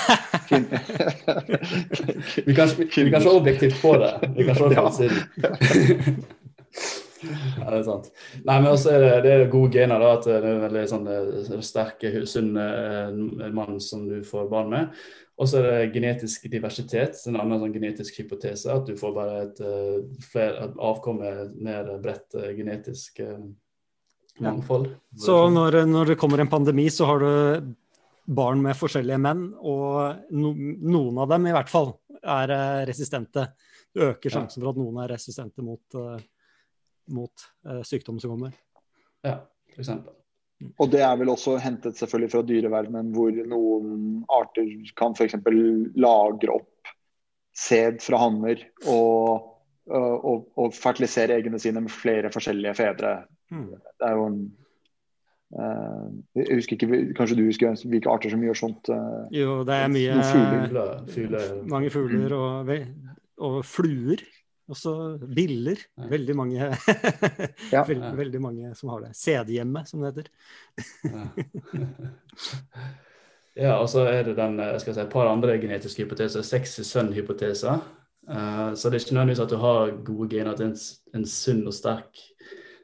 vi, 2.47 2.55
kan, 2.55 2.69
vi 2.79 3.11
kan 3.11 3.23
se 3.23 3.31
objektivt 3.31 3.83
på 3.83 3.97
det. 4.03 4.13
Vi 4.37 4.47
kan 4.49 4.57
se 4.59 4.71
fra 4.79 4.91
siden. 4.99 5.19
Ja, 7.25 7.71
det 7.71 7.79
er 7.79 7.85
sant. 7.87 8.09
Nei, 8.45 8.57
men 8.61 8.71
også 8.71 8.95
er 8.95 9.01
det, 9.05 9.11
det 9.25 9.33
er 9.35 9.51
gode 9.53 9.73
gener. 9.73 10.03
da, 10.03 10.15
At 10.19 10.27
det 10.29 10.35
er 10.37 10.49
en 10.51 10.65
veldig 10.65 10.85
sånn, 10.91 11.11
sterk, 11.47 11.67
sterke, 11.69 12.25
sunne 12.29 12.65
eh, 12.65 13.51
mann 13.55 13.81
som 13.83 14.05
du 14.09 14.19
får 14.27 14.51
barn 14.53 14.73
med. 14.73 15.05
Og 15.41 15.49
så 15.51 15.59
er 15.59 15.65
det 15.67 15.95
genetisk 15.97 16.45
diversitet, 16.53 17.17
en 17.27 17.41
annen 17.41 17.59
sånn 17.63 17.75
genetisk 17.75 18.21
hypotese. 18.21 18.71
At 18.71 18.87
du 18.87 18.95
får 18.99 19.17
bare 19.17 19.41
et, 19.47 19.63
eh, 19.65 19.99
flere, 20.31 20.69
et 20.69 20.81
avkomme 20.91 21.35
mer 21.57 21.95
bredt 22.05 22.37
genetisk 22.59 23.23
mangfold. 24.43 24.89
Så 25.17 25.37
når, 25.51 25.85
når, 25.87 26.13
det 26.13 26.19
kommer 26.21 26.43
en 26.43 26.51
pandemi, 26.51 26.89
så 26.91 27.07
har 27.09 27.23
du 27.23 27.75
barn 28.25 28.63
med 28.65 28.77
forskjellige 28.79 29.21
menn, 29.21 29.47
og 29.61 30.33
no, 30.33 30.55
noen 30.55 31.21
av 31.23 31.31
dem 31.35 31.49
i 31.51 31.55
hvert 31.55 31.71
fall 31.71 31.93
er 32.25 32.53
uh, 32.55 32.83
resistente. 32.89 33.47
Du 33.95 34.03
øker 34.09 34.33
sjansen 34.33 34.63
for 34.63 34.73
at 34.73 34.81
noen 34.81 35.03
er 35.05 35.13
resistente 35.13 35.65
mot, 35.65 35.85
uh, 35.99 36.17
mot 37.15 37.49
uh, 37.69 37.83
sykdom 37.87 38.21
som 38.23 38.35
kommer. 38.35 38.55
Ja, 39.25 39.39
for 39.75 39.85
eksempel. 39.85 40.17
Og 40.81 40.89
det 40.89 41.03
er 41.05 41.17
vel 41.21 41.29
også 41.29 41.59
hentet 41.61 41.99
selvfølgelig 41.99 42.33
fra 42.33 42.45
dyreverdenen, 42.47 43.11
hvor 43.13 43.35
noen 43.51 44.23
arter 44.33 44.71
kan 44.97 45.17
f.eks. 45.17 45.37
lagre 46.01 46.55
opp 46.55 46.93
sæd 47.55 48.01
fra 48.03 48.19
hanner 48.23 48.63
og, 48.91 49.51
og, 49.91 50.47
og 50.59 50.73
fertilisere 50.75 51.37
eggene 51.37 51.61
sine 51.63 51.83
med 51.85 51.93
flere 51.93 52.31
forskjellige 52.33 52.75
fedre 52.79 53.13
Mm. 53.55 53.71
Det 53.75 54.07
er 54.09 54.15
jo 54.19 54.25
en 54.29 54.39
uh, 55.59 56.07
Jeg 56.41 56.55
husker 56.59 56.73
ikke, 56.77 56.89
Kanskje 57.17 57.39
du 57.39 57.45
husker 57.47 57.67
hvilke 57.89 58.11
arter 58.11 58.31
som 58.35 58.43
gjør 58.45 58.57
sånt? 58.59 58.85
Uh, 58.91 59.23
jo, 59.35 59.51
det 59.67 59.75
er 59.81 59.89
mye 59.93 60.13
fugler. 60.31 60.89
Fugler. 61.15 61.45
Mange 61.71 61.91
fugler 61.95 62.35
mm. 62.35 62.39
og, 62.39 62.71
og, 63.39 63.61
fluer. 63.69 64.21
Også 64.65 65.19
biller. 65.37 65.77
Ja. 65.99 66.07
Veldig 66.09 66.37
mange 66.37 66.57
ja. 67.75 67.83
veldig, 67.85 68.17
veldig, 68.17 68.41
mange 68.41 68.75
som 68.79 68.89
har 68.95 69.01
det. 69.05 69.11
Sædhjemmet, 69.17 69.89
som 69.89 70.01
det 70.01 70.09
heter. 70.15 70.29
ja, 73.67 73.73
og 73.75 73.89
så 73.93 74.01
er 74.09 74.23
det 74.25 74.39
den, 74.39 74.57
jeg 74.65 74.81
si, 74.81 74.91
et 74.97 75.13
par 75.13 75.29
andre 75.29 75.59
genetiske 75.61 76.03
hypoteser. 76.07 76.43
Sexy-sønn-hypoteser. 76.49 77.77
Uh, 78.25 78.73
så 78.73 78.89
det 78.89 78.97
er 78.97 79.03
ikke 79.05 79.15
nødvendigvis 79.19 79.45
at 79.45 79.53
du 79.53 79.59
har 79.61 79.93
gode 80.05 80.29
gener 80.33 80.57
til 80.57 80.67
en, 80.71 80.79
en 81.15 81.27
sunn 81.29 81.67
og 81.69 81.75
sterk 81.77 82.13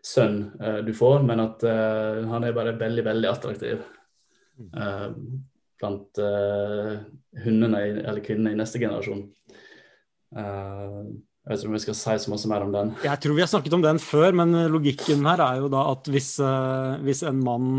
sønn 0.07 0.43
uh, 0.61 0.81
du 0.85 0.93
får, 0.97 1.23
men 1.29 1.43
at 1.45 1.65
uh, 1.67 2.27
han 2.31 2.45
er 2.47 2.57
bare 2.57 2.77
veldig, 2.81 3.07
veldig 3.07 3.31
attraktiv 3.31 3.81
uh, 4.75 5.09
blant 5.81 6.21
hundene, 7.41 7.79
eller 8.03 8.21
kvinnene 8.21 8.53
i 8.53 8.59
neste 8.59 8.77
generasjon. 8.83 9.23
jeg 10.37 11.49
vet 11.49 11.63
ikke 11.63 11.71
om 11.71 11.77
vi 11.79 11.81
skal 11.87 11.97
si 11.97 12.17
så 12.21 12.33
mye 12.35 12.51
mer 12.53 12.67
om 12.67 12.75
den. 12.75 12.91
Jeg 13.07 13.23
tror 13.25 13.39
vi 13.39 13.41
har 13.41 13.49
snakket 13.49 13.77
om 13.79 13.87
den 13.87 14.01
før, 14.05 14.37
men 14.43 14.53
logikken 14.69 15.25
her 15.25 15.41
er 15.41 15.63
jo 15.63 15.71
da 15.73 15.87
at 15.95 16.11
hvis, 16.13 16.35
hvis 17.01 17.25
en 17.25 17.41
mann 17.41 17.71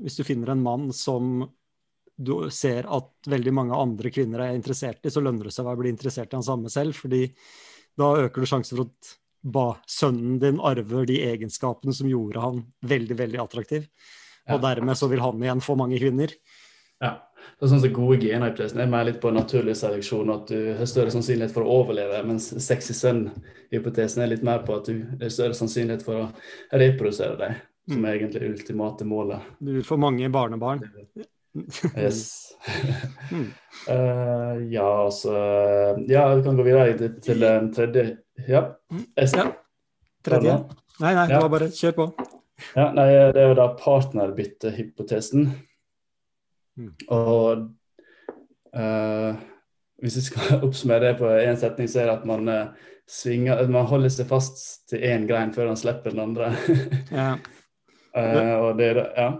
Hvis 0.00 0.16
du 0.16 0.24
finner 0.24 0.54
en 0.54 0.64
mann 0.64 0.88
som 0.96 1.44
du 2.16 2.48
ser 2.48 2.88
at 2.88 3.28
veldig 3.28 3.52
mange 3.60 3.76
andre 3.76 4.08
kvinner 4.08 4.46
er 4.46 4.56
interessert 4.56 5.04
i, 5.04 5.12
så 5.12 5.20
lønner 5.20 5.50
det 5.50 5.52
seg 5.52 5.68
å 5.68 5.76
bli 5.76 5.92
interessert 5.92 6.32
i 6.32 6.40
han 6.40 6.48
samme 6.48 6.72
selv. 6.72 6.96
fordi 6.96 7.26
Da 7.92 8.14
øker 8.24 8.40
du 8.40 8.48
sjansen 8.48 8.78
for 8.78 8.88
at 8.88 9.14
ba, 9.42 9.74
sønnen 9.88 10.38
din 10.42 10.60
arver 10.60 11.06
de 11.08 11.20
egenskapene 11.30 11.94
som 11.96 12.08
gjorde 12.10 12.42
han 12.42 12.64
veldig, 12.86 13.16
veldig 13.18 13.40
attraktiv. 13.42 13.86
Og 14.50 14.60
dermed 14.62 14.98
så 14.98 15.08
vil 15.10 15.22
han 15.22 15.42
igjen 15.42 15.62
få 15.64 15.76
mange 15.78 15.98
kvinner. 16.00 16.32
Ja. 17.00 17.16
Det 17.40 17.66
er 17.66 17.70
sånn 17.72 17.80
som 17.82 17.92
Gode 17.96 18.18
gener 18.20 18.50
i 18.50 18.52
hypotesen 18.52 18.80
er 18.82 18.90
mer 18.92 19.06
litt 19.08 19.18
på 19.22 19.30
naturlig 19.32 19.74
seleksjon, 19.80 20.30
at 20.32 20.50
du 20.52 20.74
har 20.76 20.88
større 20.88 21.12
sannsynlighet 21.12 21.54
for 21.54 21.64
å 21.64 21.78
overleve, 21.80 22.20
mens 22.28 22.50
sexy 22.64 22.96
sønn-hypotesen 22.96 24.24
er 24.24 24.30
litt 24.32 24.44
mer 24.46 24.60
på 24.66 24.76
at 24.76 24.88
du 24.88 25.02
har 25.20 25.32
større 25.32 25.56
sannsynlighet 25.56 26.04
for 26.04 26.26
å 26.26 26.78
reprodusere 26.80 27.38
deg, 27.40 27.58
som 27.88 28.04
er 28.04 28.18
egentlig 28.18 28.42
det 28.42 28.52
ultimate 28.54 29.08
målet. 29.08 29.50
Du 29.60 29.72
vil 29.78 29.86
få 29.88 29.96
mange 30.00 30.28
barnebarn. 30.32 30.84
Yes. 31.96 32.52
uh, 33.88 34.60
ja, 34.76 34.90
altså 35.06 35.32
Ja, 36.06 36.28
vi 36.36 36.44
kan 36.44 36.60
gå 36.60 36.66
videre 36.68 36.92
til, 37.00 37.16
til 37.24 37.40
den 37.42 37.72
tredje. 37.74 38.04
Ja. 38.48 38.62
ja. 39.16 39.48
Tredje. 40.24 40.58
Nei, 41.00 41.14
nei, 41.16 41.26
det 41.30 41.40
var 41.40 41.52
bare 41.52 41.70
kjør 41.72 41.96
på. 41.96 42.06
Ja, 42.76 42.90
nei, 42.92 43.08
Det 43.32 43.40
er 43.40 43.50
jo 43.50 43.58
da 43.58 43.70
partnerbyttehypotesen. 43.78 45.46
Mm. 46.80 46.92
Og 47.12 47.64
uh, 48.76 49.40
hvis 50.00 50.18
jeg 50.20 50.28
skal 50.28 50.60
oppsummere 50.66 51.10
det 51.10 51.14
på 51.20 51.30
én 51.40 51.58
setning, 51.60 51.88
så 51.90 52.02
er 52.02 52.10
det 52.10 52.18
at 52.18 52.28
man 52.28 52.52
uh, 52.52 52.90
svinger 53.10 53.64
Man 53.72 53.88
holder 53.90 54.12
seg 54.14 54.28
fast 54.30 54.84
til 54.92 55.02
én 55.02 55.26
grein 55.28 55.54
før 55.56 55.72
han 55.72 55.80
slipper 55.80 56.14
den 56.14 56.22
andre. 56.28 56.52
ja. 57.20 57.32
uh, 58.14 58.54
og 58.68 58.70
det 58.80 58.92
er 58.92 59.02
ja. 59.08 59.32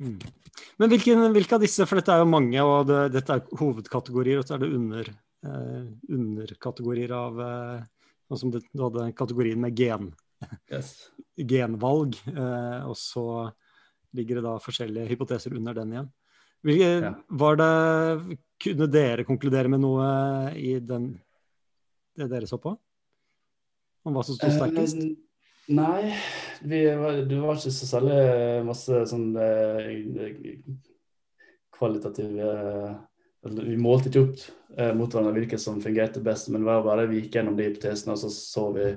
Mm. 0.00 0.18
Men 0.80 0.90
hvilke, 0.92 1.12
hvilke, 1.32 1.56
av 1.56 1.62
disse, 1.64 1.84
for 1.88 1.98
dette 1.98 2.12
er 2.14 2.22
jo 2.22 2.28
mange, 2.28 2.62
og 2.62 2.88
det, 2.88 3.02
dette 3.14 3.32
er 3.32 3.60
hovedkategorier, 3.60 4.40
og 4.40 4.46
så 4.48 4.56
er 4.56 4.62
det 4.62 4.72
under, 4.76 5.08
underkategorier 6.12 7.12
av 7.16 7.40
Sånn 8.26 8.40
som 8.40 8.52
det, 8.54 8.64
du 8.74 8.82
hadde 8.82 9.10
kategorien 9.18 9.60
med 9.62 9.78
gen. 9.78 10.10
Yes. 10.72 10.94
Genvalg. 11.50 12.16
og 12.26 12.96
så 12.98 13.26
ligger 14.16 14.38
det 14.38 14.46
da 14.46 14.56
forskjellige 14.62 15.10
hypoteser 15.10 15.54
under 15.56 15.76
den 15.76 15.92
igjen. 15.92 16.08
Hvilke, 16.66 16.88
ja. 17.04 17.12
var 17.28 17.58
det, 17.60 18.38
kunne 18.62 18.88
dere 18.90 19.26
konkludere 19.28 19.70
med 19.70 19.82
noe 19.84 20.06
i 20.56 20.78
den, 20.80 21.12
det 22.16 22.30
dere 22.32 22.48
så 22.48 22.58
på? 22.62 22.72
Om 24.06 24.16
hva 24.16 24.24
som 24.26 24.38
sto 24.38 24.48
sterkest? 24.54 25.02
Uh, 25.02 25.12
nei, 25.76 26.14
vi, 26.62 26.82
det 27.28 27.40
var 27.42 27.58
ikke 27.58 27.74
så 27.74 27.90
særlig 27.90 28.18
masse 28.66 29.02
sånn 29.10 29.28
uh, 29.36 30.40
kvalitative 31.76 32.50
Vi 33.54 33.76
målte 33.80 34.10
ikke 34.10 34.24
opp 34.26 34.44
uh, 34.78 34.92
mot 34.96 35.10
hverandre 35.10 35.34
hvilke 35.36 35.60
som 35.60 35.82
fungerte 35.82 36.22
best, 36.24 36.50
men 36.54 36.66
var 36.66 36.86
bare 36.86 37.08
vi 37.10 37.22
gikk 37.22 37.38
gjennom 37.38 37.58
de 37.58 37.68
hypotesene, 37.70 38.16
og 38.16 38.22
så 38.22 38.32
så 38.32 38.70
vi 38.76 38.88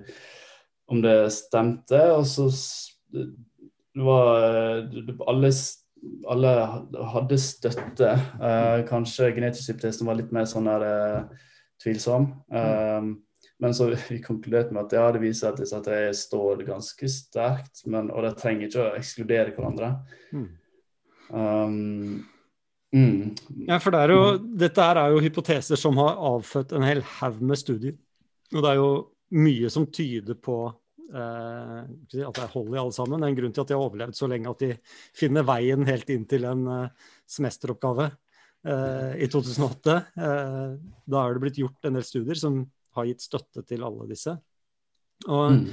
om 0.90 1.04
det 1.04 1.18
stemte. 1.36 2.02
Og 2.16 2.26
så 2.28 2.50
det 3.14 4.06
var 4.06 4.90
alle 5.30 5.52
alle 6.30 6.52
hadde 7.14 7.38
støtte. 7.42 8.12
Eh, 8.42 8.82
kanskje 8.90 9.32
genetisk 9.36 9.74
hypotesen 9.74 10.08
var 10.08 10.20
litt 10.20 10.32
mer 10.36 10.48
sånn 10.50 10.70
der, 10.70 10.86
eh, 10.88 11.50
tvilsom. 11.84 12.30
Um, 12.52 13.12
men 13.60 13.76
så 13.76 13.90
vi 14.10 14.22
konkluderte 14.24 14.76
med 14.76 14.88
at 14.88 14.98
ja, 14.98 15.06
det 15.16 15.24
viser 15.24 15.54
at, 15.54 15.62
at 15.64 15.92
jeg 15.92 16.18
står 16.22 16.66
ganske 16.68 17.12
sterkt, 17.12 17.86
men, 17.88 18.12
og 18.12 18.26
de 18.26 18.34
trenger 18.40 18.68
ikke 18.68 18.84
å 18.86 18.98
ekskludere 19.00 19.56
hverandre. 19.56 19.94
Mm. 20.36 20.50
Um, 21.30 22.28
mm. 22.96 23.66
Ja, 23.68 23.80
for 23.80 23.96
det 23.96 24.04
er 24.04 24.14
jo, 24.16 24.26
dette 24.64 24.90
er 24.92 25.14
jo 25.14 25.24
hypoteser 25.24 25.80
som 25.80 25.98
har 26.02 26.20
avfødt 26.32 26.76
en 26.78 26.88
hel 26.88 27.02
haug 27.20 27.42
med 27.42 27.60
studier. 27.62 27.98
Og 28.54 28.64
det 28.64 28.70
er 28.72 28.80
jo 28.80 28.92
mye 29.38 29.70
som 29.70 29.86
tyder 29.94 30.38
på 30.42 30.62
Eh, 31.10 31.78
at 31.82 32.36
det 32.36 32.44
er 32.44 32.52
hold 32.54 32.74
i 32.76 32.80
alle 32.80 32.94
sammen. 32.94 33.20
Det 33.20 33.28
er 33.28 33.34
en 33.34 33.38
grunn 33.40 33.54
til 33.56 33.64
at 33.64 33.72
de 33.72 33.78
har 33.78 33.86
overlevd 33.86 34.18
så 34.18 34.30
lenge 34.30 34.52
at 34.52 34.64
de 34.64 34.72
finner 35.18 35.48
veien 35.48 35.86
helt 35.90 36.12
inn 36.14 36.26
til 36.30 36.46
en 36.50 36.66
eh, 36.70 37.08
semesteroppgave 37.30 38.10
eh, 38.10 39.16
i 39.26 39.30
2008. 39.32 39.96
da 40.20 41.24
er 41.24 41.34
det 41.34 41.44
blitt 41.46 41.62
gjort 41.62 41.90
en 41.90 41.98
del 41.98 42.06
studier 42.06 42.38
som 42.38 42.62
har 42.98 43.10
gitt 43.10 43.26
støtte 43.26 43.66
til 43.66 43.86
alle 43.86 44.10
disse. 44.10 44.36
Og, 45.28 45.58
mm. 45.58 45.66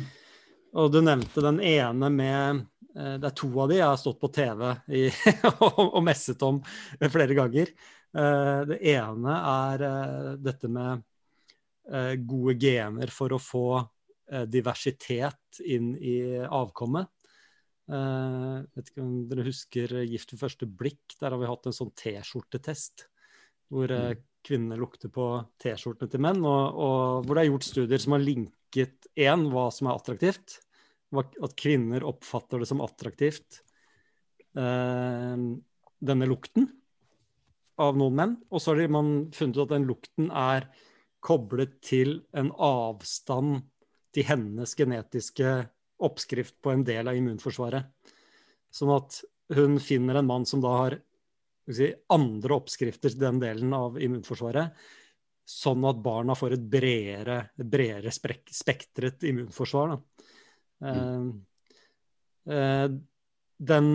og 0.80 0.88
du 0.94 1.02
nevnte 1.04 1.44
den 1.44 1.61
ene 1.64 2.11
med 2.12 2.64
Det 2.96 3.28
er 3.28 3.34
to 3.36 3.50
av 3.60 3.68
de 3.68 3.76
jeg 3.76 3.84
har 3.84 3.98
stått 4.00 4.20
på 4.22 4.30
TV 4.32 4.62
i, 4.96 5.02
og, 5.66 5.98
messet 6.06 6.40
om 6.46 6.62
flere 7.12 7.36
ganger. 7.36 7.74
Det 8.16 8.78
ene 8.94 9.34
er 9.36 9.84
dette 10.40 10.70
med 10.72 11.02
gode 12.24 12.54
gener 12.56 13.12
for 13.12 13.36
å 13.36 13.42
få 13.42 13.66
Eh, 14.26 14.42
diversitet 14.50 15.60
inn 15.62 15.92
i 16.02 16.18
avkommet. 16.34 17.12
Jeg 17.86 18.62
vet 18.74 18.88
ikke 18.90 19.02
om 19.04 19.10
dere 19.30 19.44
husker 19.46 19.92
Gift 20.10 20.32
ved 20.34 20.40
første 20.40 20.66
blikk? 20.66 21.14
Der 21.20 21.30
har 21.30 21.38
vi 21.38 21.46
hatt 21.46 21.68
en 21.70 21.76
sånn 21.76 21.92
T-skjortetest. 21.94 23.04
Hvor 23.70 23.92
uh, 23.94 24.16
kvinner 24.46 24.78
lukter 24.78 25.10
på 25.14 25.28
T-skjortene 25.62 26.10
til 26.10 26.24
menn. 26.26 26.42
Og, 26.42 26.80
og, 26.82 27.28
hvor 27.28 27.38
det 27.38 27.44
er 27.44 27.52
gjort 27.52 27.68
studier 27.68 28.02
som 28.02 28.16
har 28.16 28.24
linket 28.24 29.06
én, 29.14 29.46
hva 29.54 29.68
som 29.74 29.86
er 29.86 30.00
attraktivt. 30.00 30.56
At 31.14 31.54
kvinner 31.58 32.04
oppfatter 32.04 32.60
det 32.60 32.66
som 32.66 32.82
attraktivt, 32.82 33.62
eh, 34.58 35.36
denne 36.02 36.26
lukten 36.26 36.66
av 37.78 37.96
noen 37.96 38.18
menn. 38.18 38.34
Og 38.50 38.62
så 38.62 38.75
har 38.75 38.90
man 38.92 39.30
funnet 39.34 39.56
ut 39.56 39.64
at 39.66 39.75
den 39.76 39.88
lukten 39.88 40.30
er 40.30 40.68
koblet 41.25 41.78
til 41.84 42.20
en 42.36 42.50
avstand 42.52 43.62
til 44.14 44.26
hennes 44.28 44.75
genetiske 44.78 45.56
oppskrift 46.06 46.58
på 46.62 46.72
en 46.72 46.84
del 46.86 47.08
av 47.08 47.16
immunforsvaret. 47.18 47.88
Sånn 48.72 48.92
at 48.94 49.22
hun 49.56 49.78
finner 49.80 50.18
en 50.18 50.28
mann 50.28 50.46
som 50.48 50.60
da 50.64 50.72
har 50.76 50.98
si, 51.72 51.90
andre 52.12 52.58
oppskrifter 52.58 53.12
til 53.12 53.22
den 53.22 53.40
delen 53.42 53.75
av 53.76 53.98
immunforsvaret, 54.00 54.75
sånn 55.46 55.84
at 55.86 56.02
barna 56.02 56.34
får 56.34 56.56
et 56.56 56.66
bredere, 56.70 57.38
bredere 57.56 58.12
spektret 58.12 59.22
immunforsvar. 59.28 59.94
Mm. 60.85 61.28
Uh, 62.47 62.88
den 63.56 63.90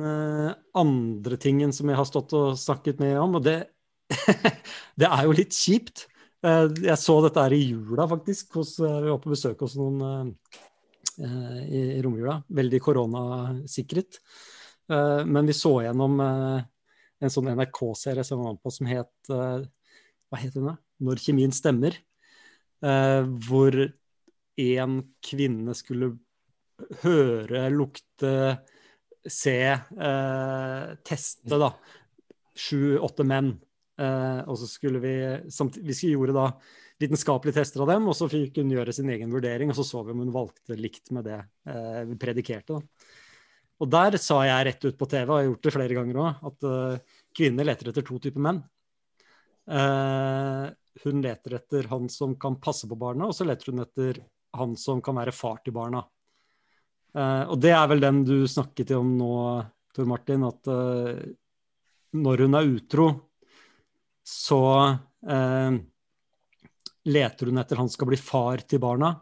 uh, 0.00 0.54
andre 0.74 1.36
tingen 1.38 1.74
som 1.76 1.90
jeg 1.92 1.98
har 1.98 2.08
stått 2.08 2.32
og 2.34 2.56
snakket 2.58 3.02
med 3.02 3.18
om, 3.20 3.36
og 3.38 3.44
det, 3.44 3.58
det 5.00 5.10
er 5.10 5.26
jo 5.26 5.36
litt 5.36 5.54
kjipt, 5.54 6.06
Eh, 6.46 6.66
jeg 6.84 6.98
så 7.00 7.16
dette 7.24 7.42
her 7.42 7.54
i 7.56 7.62
jula, 7.64 8.06
faktisk. 8.10 8.58
Hos, 8.58 8.76
eh, 8.78 9.00
vi 9.02 9.12
var 9.12 9.20
på 9.22 9.32
besøk 9.32 9.62
hos 9.64 9.76
noen 9.78 10.34
i, 11.16 11.80
romjula. 12.04 12.42
Veldig 12.52 12.78
koronasikret. 12.84 14.18
Men 14.86 15.46
vi 15.48 15.54
så 15.56 15.70
gjennom 15.80 16.18
en 16.20 17.32
sånn 17.32 17.48
NRK-serie 17.56 18.20
som 18.28 18.42
var 18.44 18.58
på 18.60 18.70
som 18.70 18.90
het 18.90 19.30
Hva 19.30 20.36
het 20.36 20.52
den? 20.52 20.68
da? 20.68 20.74
Når 21.00 21.22
kjemien 21.24 21.54
stemmer. 21.56 21.96
hvor 23.48 23.78
en 24.56 25.00
kvinne 25.24 25.74
skulle 25.76 26.14
høre, 27.02 27.66
lukte, 27.72 28.32
se, 29.26 29.58
teste, 31.06 31.60
da. 31.60 31.70
Sju-åtte 32.56 33.24
menn 33.28 33.54
Eh, 33.96 34.40
og 34.44 34.58
så 34.60 34.68
skulle 34.68 35.00
vi, 35.00 35.14
vi 35.80 35.96
gjorde 36.10 36.34
da 36.36 36.50
vitenskapelige 37.00 37.58
tester 37.58 37.84
av 37.84 37.92
dem, 37.94 38.08
og 38.08 38.16
så 38.16 38.28
fikk 38.28 38.60
hun 38.60 38.72
gjøre 38.72 38.92
sin 38.96 39.08
egen 39.12 39.32
vurdering, 39.32 39.72
og 39.72 39.78
så 39.78 39.84
så 39.88 40.02
vi 40.04 40.12
om 40.12 40.24
hun 40.24 40.34
valgte 40.34 40.76
likt 40.78 41.12
med 41.16 41.28
det 41.28 41.38
eh, 41.68 42.02
vi 42.10 42.18
predikerte. 42.20 42.76
Da. 42.76 43.12
Og 43.84 43.90
der 43.92 44.16
sa 44.20 44.40
jeg 44.48 44.68
rett 44.68 44.86
ut 44.88 44.98
på 45.00 45.08
TV, 45.08 45.24
og 45.24 45.36
jeg 45.36 45.44
har 45.44 45.50
gjort 45.50 45.66
det 45.66 45.74
flere 45.74 45.96
ganger 45.98 46.20
òg, 46.22 46.44
at 46.48 46.64
uh, 46.64 47.16
kvinner 47.36 47.66
leter 47.68 47.90
etter 47.90 48.06
to 48.08 48.16
typer 48.24 48.40
menn. 48.40 48.62
hun 51.02 51.20
leter 51.20 51.56
etter 51.58 51.88
han 51.90 52.08
som 52.08 52.32
kan 52.40 52.56
passe 52.56 52.88
på 52.88 52.96
barna, 52.96 53.28
og 53.28 53.36
så 53.36 53.44
leter 53.44 53.74
hun 53.74 53.82
etter 53.84 54.22
han 54.58 54.76
som 54.80 55.02
kan 55.04 55.18
være 55.18 55.34
far 55.34 55.60
til 55.64 55.74
barna. 55.76 56.04
og 57.16 57.56
det 57.60 57.72
er 57.72 57.86
vel 57.88 58.00
den 58.02 58.22
du 58.28 58.46
snakket 58.48 58.90
om 58.96 59.14
nå, 59.16 59.34
Tor 59.96 60.04
Martin, 60.04 60.42
at 60.44 60.68
når 62.16 62.42
hun 62.44 62.58
er 62.58 62.72
utro, 62.76 63.06
så 64.26 64.60
uh, 65.30 65.76
leter 67.08 67.48
hun 67.48 67.62
etter 67.62 67.80
han 67.80 67.88
skal 67.88 68.10
bli 68.10 68.18
far 68.20 68.66
til 68.68 68.82
barna. 68.82 69.14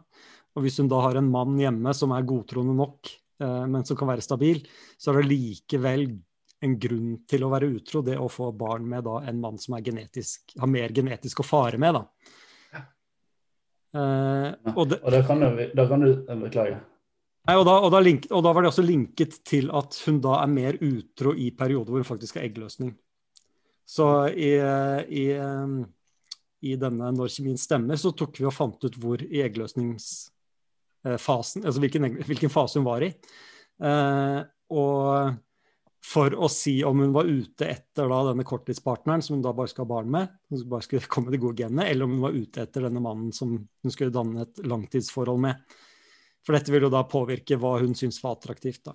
Og 0.55 0.65
hvis 0.65 0.81
hun 0.81 0.91
da 0.91 0.99
har 1.05 1.19
en 1.19 1.31
mann 1.31 1.55
hjemme 1.59 1.93
som 1.95 2.11
er 2.15 2.27
godtroende 2.27 2.75
nok, 2.75 3.11
men 3.43 3.83
som 3.83 3.97
kan 3.99 4.07
være 4.07 4.23
stabil, 4.23 4.61
så 4.95 5.11
er 5.11 5.19
det 5.19 5.27
likevel 5.33 6.05
en 6.65 6.77
grunn 6.79 7.11
til 7.29 7.45
å 7.45 7.51
være 7.51 7.69
utro, 7.77 8.01
det 8.05 8.17
å 8.19 8.29
få 8.31 8.51
barn 8.57 8.87
med 8.89 9.05
da, 9.05 9.19
en 9.27 9.41
mann 9.41 9.59
som 9.61 9.77
genetisk, 9.83 10.55
har 10.59 10.71
mer 10.71 10.93
genetisk 10.95 11.41
å 11.41 11.47
fare 11.47 11.79
med. 11.81 11.99
da. 11.99 12.03
Uh, 13.95 14.51
og, 14.75 14.89
det, 14.91 14.99
og 14.99 15.07
da 15.13 15.21
kan 15.23 15.39
du, 15.39 15.45
da 15.71 15.85
kan 15.87 16.01
du 16.03 16.09
Beklager. 16.43 16.81
Nei, 17.45 17.55
og 17.55 17.63
da, 17.67 17.73
og, 17.77 17.91
da 17.93 17.99
link, 18.01 18.25
og 18.33 18.41
da, 18.43 18.51
var 18.57 18.65
det 18.65 18.71
også 18.71 18.83
linket 18.83 19.35
til 19.45 19.69
at 19.75 19.95
hun 20.07 20.17
da 20.23 20.39
er 20.41 20.49
mer 20.51 20.77
utro 20.81 21.33
i 21.37 21.51
perioder 21.55 21.91
hvor 21.93 22.01
hun 22.01 22.07
faktisk 22.07 22.35
har 22.39 22.45
eggløsning. 22.47 22.91
Så 23.85 24.05
i, 24.33 24.57
i, 25.13 25.25
i 26.65 26.75
denne 26.81 27.11
når 27.13 27.29
kjemien 27.35 27.59
stemmer, 27.61 27.95
så 28.01 28.09
tok 28.17 28.39
vi 28.39 28.47
og 28.49 28.55
fant 28.55 28.81
ut 28.81 28.95
hvor 28.97 29.21
i 29.21 29.43
eggløsningsfasen, 29.45 31.61
altså 31.61 31.79
hvilken, 31.83 32.17
hvilken 32.25 32.49
fase 32.53 32.79
hun 32.81 32.87
var 32.87 33.01
i. 33.05 33.11
Eh, 33.83 34.39
og 34.73 35.35
for 36.05 36.35
å 36.37 36.49
si 36.51 36.77
om 36.85 36.99
hun 37.01 37.13
var 37.15 37.29
ute 37.29 37.67
etter 37.67 38.09
da, 38.11 38.19
denne 38.27 38.45
korttidspartneren 38.45 39.23
som 39.25 39.37
hun 39.37 39.45
da 39.45 39.53
bare 39.57 39.71
skal 39.71 39.85
ha 39.85 39.93
barn 39.95 40.11
med, 40.13 40.35
som 40.53 40.69
bare 40.71 40.85
skulle 40.85 41.09
komme 41.15 41.33
de 41.33 41.41
gode 41.41 41.63
genene, 41.63 41.87
eller 41.89 42.07
om 42.07 42.17
hun 42.17 42.27
var 42.27 42.37
ute 42.37 42.65
etter 42.65 42.85
denne 42.87 43.01
mannen 43.03 43.33
som 43.35 43.55
hun 43.57 43.93
skulle 43.93 44.13
danne 44.13 44.45
et 44.45 44.61
langtidsforhold 44.67 45.41
med. 45.47 45.75
For 46.45 46.53
dette 46.53 46.73
vil 46.73 46.85
jo 46.85 46.93
da 46.93 47.01
påvirke 47.09 47.57
hva 47.57 47.79
hun 47.81 47.97
syns 47.97 48.21
var 48.21 48.37
attraktivt. 48.37 48.83
da. 48.85 48.93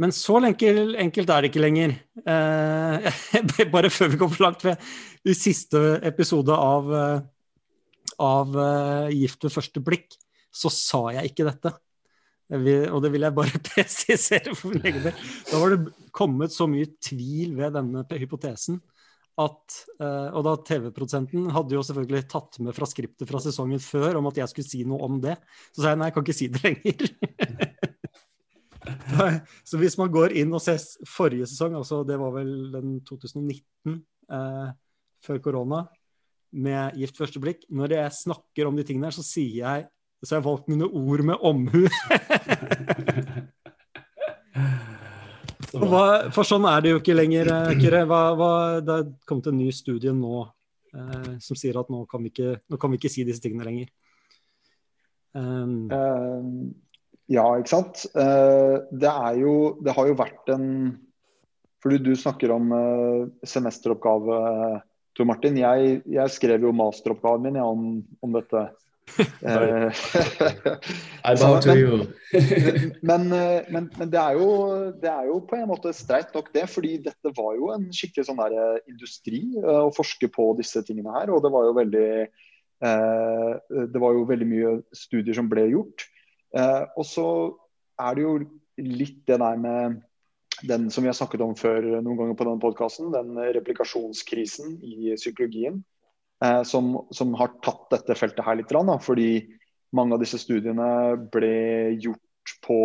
Men 0.00 0.12
så 0.16 0.38
enkelt, 0.40 0.96
enkelt 1.00 1.32
er 1.32 1.42
det 1.42 1.50
ikke 1.50 1.64
lenger. 1.64 1.92
Eh, 2.24 3.66
bare 3.74 3.92
før 3.92 4.12
vi 4.12 4.20
går 4.20 4.32
for 4.32 4.44
langt 4.46 4.64
ved 4.64 5.28
i 5.28 5.36
siste 5.36 6.00
episode 6.08 6.56
av, 6.56 6.88
eh, 6.96 7.20
av 8.24 8.56
uh, 8.56 9.12
Gift 9.12 9.44
ved 9.44 9.52
første 9.52 9.82
blikk, 9.84 10.16
så 10.52 10.72
sa 10.72 11.02
jeg 11.16 11.32
ikke 11.32 11.48
dette. 11.48 11.74
Vil, 12.50 12.88
og 12.90 12.98
det 13.04 13.12
vil 13.14 13.22
jeg 13.22 13.34
bare 13.36 13.60
presisere 13.70 14.54
for 14.58 14.74
min 14.74 14.86
egen 14.90 15.04
del. 15.04 15.26
Da 15.46 15.60
var 15.62 15.74
det 15.74 15.92
kommet 16.14 16.54
så 16.54 16.66
mye 16.70 16.88
tvil 17.02 17.54
ved 17.58 17.76
denne 17.78 18.02
hypotesen 18.18 18.80
at 19.40 19.76
uh, 20.02 20.28
Og 20.36 20.42
da 20.44 20.56
TV-produsenten 20.68 21.46
hadde 21.54 21.76
jo 21.76 21.84
selvfølgelig 21.86 22.26
tatt 22.28 22.58
med 22.64 22.74
fra 22.76 22.88
skriptet 22.88 23.28
fra 23.28 23.40
sesongen 23.40 23.80
før 23.80 24.18
om 24.18 24.28
at 24.28 24.40
jeg 24.42 24.52
skulle 24.52 24.68
si 24.68 24.82
noe 24.88 25.06
om 25.06 25.20
det. 25.22 25.36
Så 25.70 25.84
sa 25.84 25.92
jeg 25.92 26.00
nei, 26.00 26.10
jeg 26.10 26.16
kan 26.16 26.26
ikke 26.26 26.36
si 26.36 26.48
det 26.52 26.62
lenger. 26.66 27.06
så 29.68 29.80
hvis 29.80 29.96
man 30.00 30.12
går 30.12 30.34
inn 30.42 30.52
og 30.56 30.62
ser 30.64 30.82
forrige 31.08 31.48
sesong, 31.48 31.78
altså 31.78 32.02
det 32.08 32.18
var 32.20 32.34
vel 32.36 32.52
den 32.74 32.98
2019 33.06 33.96
uh, 34.34 34.68
før 35.24 35.40
korona, 35.44 35.86
med 36.50 36.96
Gift 36.98 37.14
første 37.14 37.38
blikk 37.38 37.60
Når 37.70 37.92
jeg 37.94 38.14
snakker 38.16 38.66
om 38.66 38.74
de 38.74 38.82
tingene 38.82 39.06
her, 39.06 39.14
så 39.14 39.22
sier 39.22 39.60
jeg 39.60 39.84
så 40.20 40.34
jeg 40.34 40.42
har 40.42 40.44
valgt 40.44 40.68
mine 40.68 40.84
ord 40.84 41.22
med 41.24 41.36
omhu. 41.48 41.86
hva, 45.80 46.04
for 46.34 46.44
sånn 46.44 46.66
er 46.68 46.82
det 46.84 46.92
jo 46.92 46.98
ikke 47.00 47.16
lenger, 47.16 47.48
eh, 47.54 47.78
Kyrre. 47.80 48.02
det 48.84 48.96
er 48.96 49.08
kommet 49.28 49.48
en 49.48 49.56
ny 49.56 49.70
studie 49.72 50.12
nå 50.12 50.42
eh, 50.44 51.30
som 51.40 51.56
sier 51.56 51.78
at 51.80 51.88
nå 51.92 52.04
kan, 52.10 52.26
ikke, 52.28 52.60
nå 52.68 52.76
kan, 52.76 52.92
vi 52.92 52.96
ikke, 53.00 53.12
si 53.12 53.24
disse 53.24 53.40
tingene 53.40 53.64
lenger. 53.68 53.88
Um, 55.32 55.86
uh, 55.94 56.42
ja, 57.30 57.46
ikke 57.56 57.70
sant. 57.72 58.02
Uh, 58.18 58.82
det 58.90 59.06
er 59.06 59.36
jo 59.38 59.78
Det 59.78 59.94
har 59.94 60.08
jo 60.08 60.16
vært 60.18 60.48
en 60.50 60.64
Fordi 61.78 62.00
du 62.02 62.10
snakker 62.18 62.50
om 62.50 62.72
semesteroppgave, 63.46 64.40
Tor 65.14 65.28
Martin. 65.30 65.56
Jeg, 65.56 66.02
jeg, 66.04 66.32
skrev 66.34 66.66
jo 66.66 66.74
masteroppgaven 66.76 67.46
min 67.46 67.56
ja, 67.56 67.64
om, 67.64 68.02
om 68.20 68.34
dette 68.34 68.66
Eh, 68.66 68.89
I 71.24 71.34
bow 71.34 71.60
to 71.60 71.76
you. 71.76 72.06
men, 73.10 73.32
eh, 73.32 73.62
men, 73.70 73.90
men 73.98 74.12
det, 74.12 74.20
er 74.20 74.32
jo, 74.38 74.48
det, 75.02 75.10
er 75.10 75.24
jo, 75.30 75.40
på 75.48 75.58
en 75.58 75.70
måte 75.70 75.92
streit 75.96 76.34
nok, 76.36 76.52
det. 76.54 76.66
fordi 76.70 76.96
dette 77.04 77.32
var 77.36 77.56
jo 77.58 77.72
en 77.74 77.88
skikkelig 77.94 78.28
sånn 78.28 78.42
der 78.42 78.56
eh, 78.56 78.82
industri 78.92 79.42
å 79.60 79.94
forske 79.96 80.30
på 80.32 80.44
disse 80.60 80.80
tingene 80.86 81.16
her. 81.18 81.34
Og 81.34 81.42
det 81.44 81.52
var 81.54 81.62
jo 81.68 81.78
veldig, 81.80 82.10
eh, 82.86 83.50
det 83.94 84.04
var 84.04 84.16
jo 84.16 84.28
veldig 84.30 84.48
mye 84.52 84.76
studier 84.96 85.36
som 85.38 85.50
ble 85.50 85.64
gjort. 85.72 85.98
Eh, 86.56 86.84
og 86.96 87.04
så 87.06 87.26
er 88.00 88.16
det 88.16 88.26
jo 88.26 88.34
litt 88.80 89.20
det 89.28 89.38
der 89.42 89.56
med 89.60 90.00
den 90.66 90.90
som 90.90 91.04
vi 91.04 91.08
har 91.08 91.16
snakket 91.16 91.42
om 91.44 91.54
før 91.56 91.84
noen 92.00 92.18
ganger 92.18 92.36
på 92.36 92.46
denne 92.46 92.62
podkasten, 92.62 93.12
den 93.14 93.38
replikasjonskrisen 93.56 94.76
i 94.84 95.14
psykologien 95.16 95.80
eh, 95.80 95.99
som, 96.64 96.94
som, 97.12 97.34
har 97.36 97.50
tatt 97.60 97.90
dette 97.92 98.14
feltet 98.16 98.46
her 98.46 98.56
litt. 98.56 98.70
Da, 98.72 98.94
fordi 99.04 99.42
mange 99.96 100.16
av 100.16 100.22
disse 100.22 100.38
studiene 100.40 100.90
ble 101.32 101.54
gjort 102.00 102.54
på, 102.64 102.80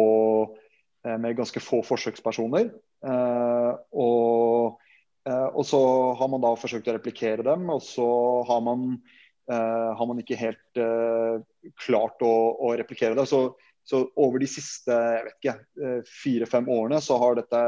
eh, 1.05 1.17
med 1.17 1.37
ganske 1.37 1.61
få 1.63 1.81
forsøkspersoner. 1.85 2.71
Eh, 3.05 3.71
og, 3.93 4.79
eh, 5.27 5.47
og, 5.51 5.61
så 5.67 5.81
har 6.17 6.31
man 6.31 6.43
da 6.43 6.55
forsøkt 6.59 6.89
å 6.89 6.97
replikere 6.97 7.45
dem, 7.45 7.69
og 7.73 7.83
så 7.85 8.07
har 8.49 8.63
man, 8.65 8.97
eh, 9.51 9.91
har 9.99 10.09
man 10.09 10.21
ikke 10.21 10.39
helt 10.39 10.81
eh, 10.81 11.39
klart 11.85 12.25
å, 12.25 12.33
å, 12.57 12.73
replikere 12.77 13.17
det. 13.17 13.27
Så, 13.29 13.47
så, 13.85 14.07
over 14.17 14.41
de 14.41 14.49
siste 14.49 14.97
fire-fem 16.23 16.69
årene 16.73 17.01
så 17.05 17.19
har 17.21 17.37
dette 17.37 17.61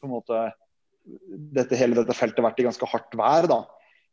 på 0.00 0.08
en 0.08 0.16
måte 0.16 0.40
dette, 1.06 1.78
hele 1.78 1.94
dette 1.94 2.16
feltet 2.18 2.42
vært 2.42 2.58
i 2.58 2.66
ganske 2.66 2.88
hardt 2.90 3.14
vær. 3.14 3.46
da. 3.46 3.60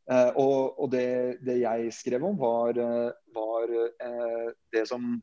Uh, 0.03 0.31
og, 0.35 0.55
og 0.83 0.89
det, 0.91 1.05
det, 1.47 1.61
jeg 1.61 1.91
skrev 1.95 2.25
om, 2.27 2.35
var, 2.35 2.75
eh, 2.75 3.11
var 3.31 3.69
uh, 3.71 4.49
det 4.75 4.87
som 4.89 5.15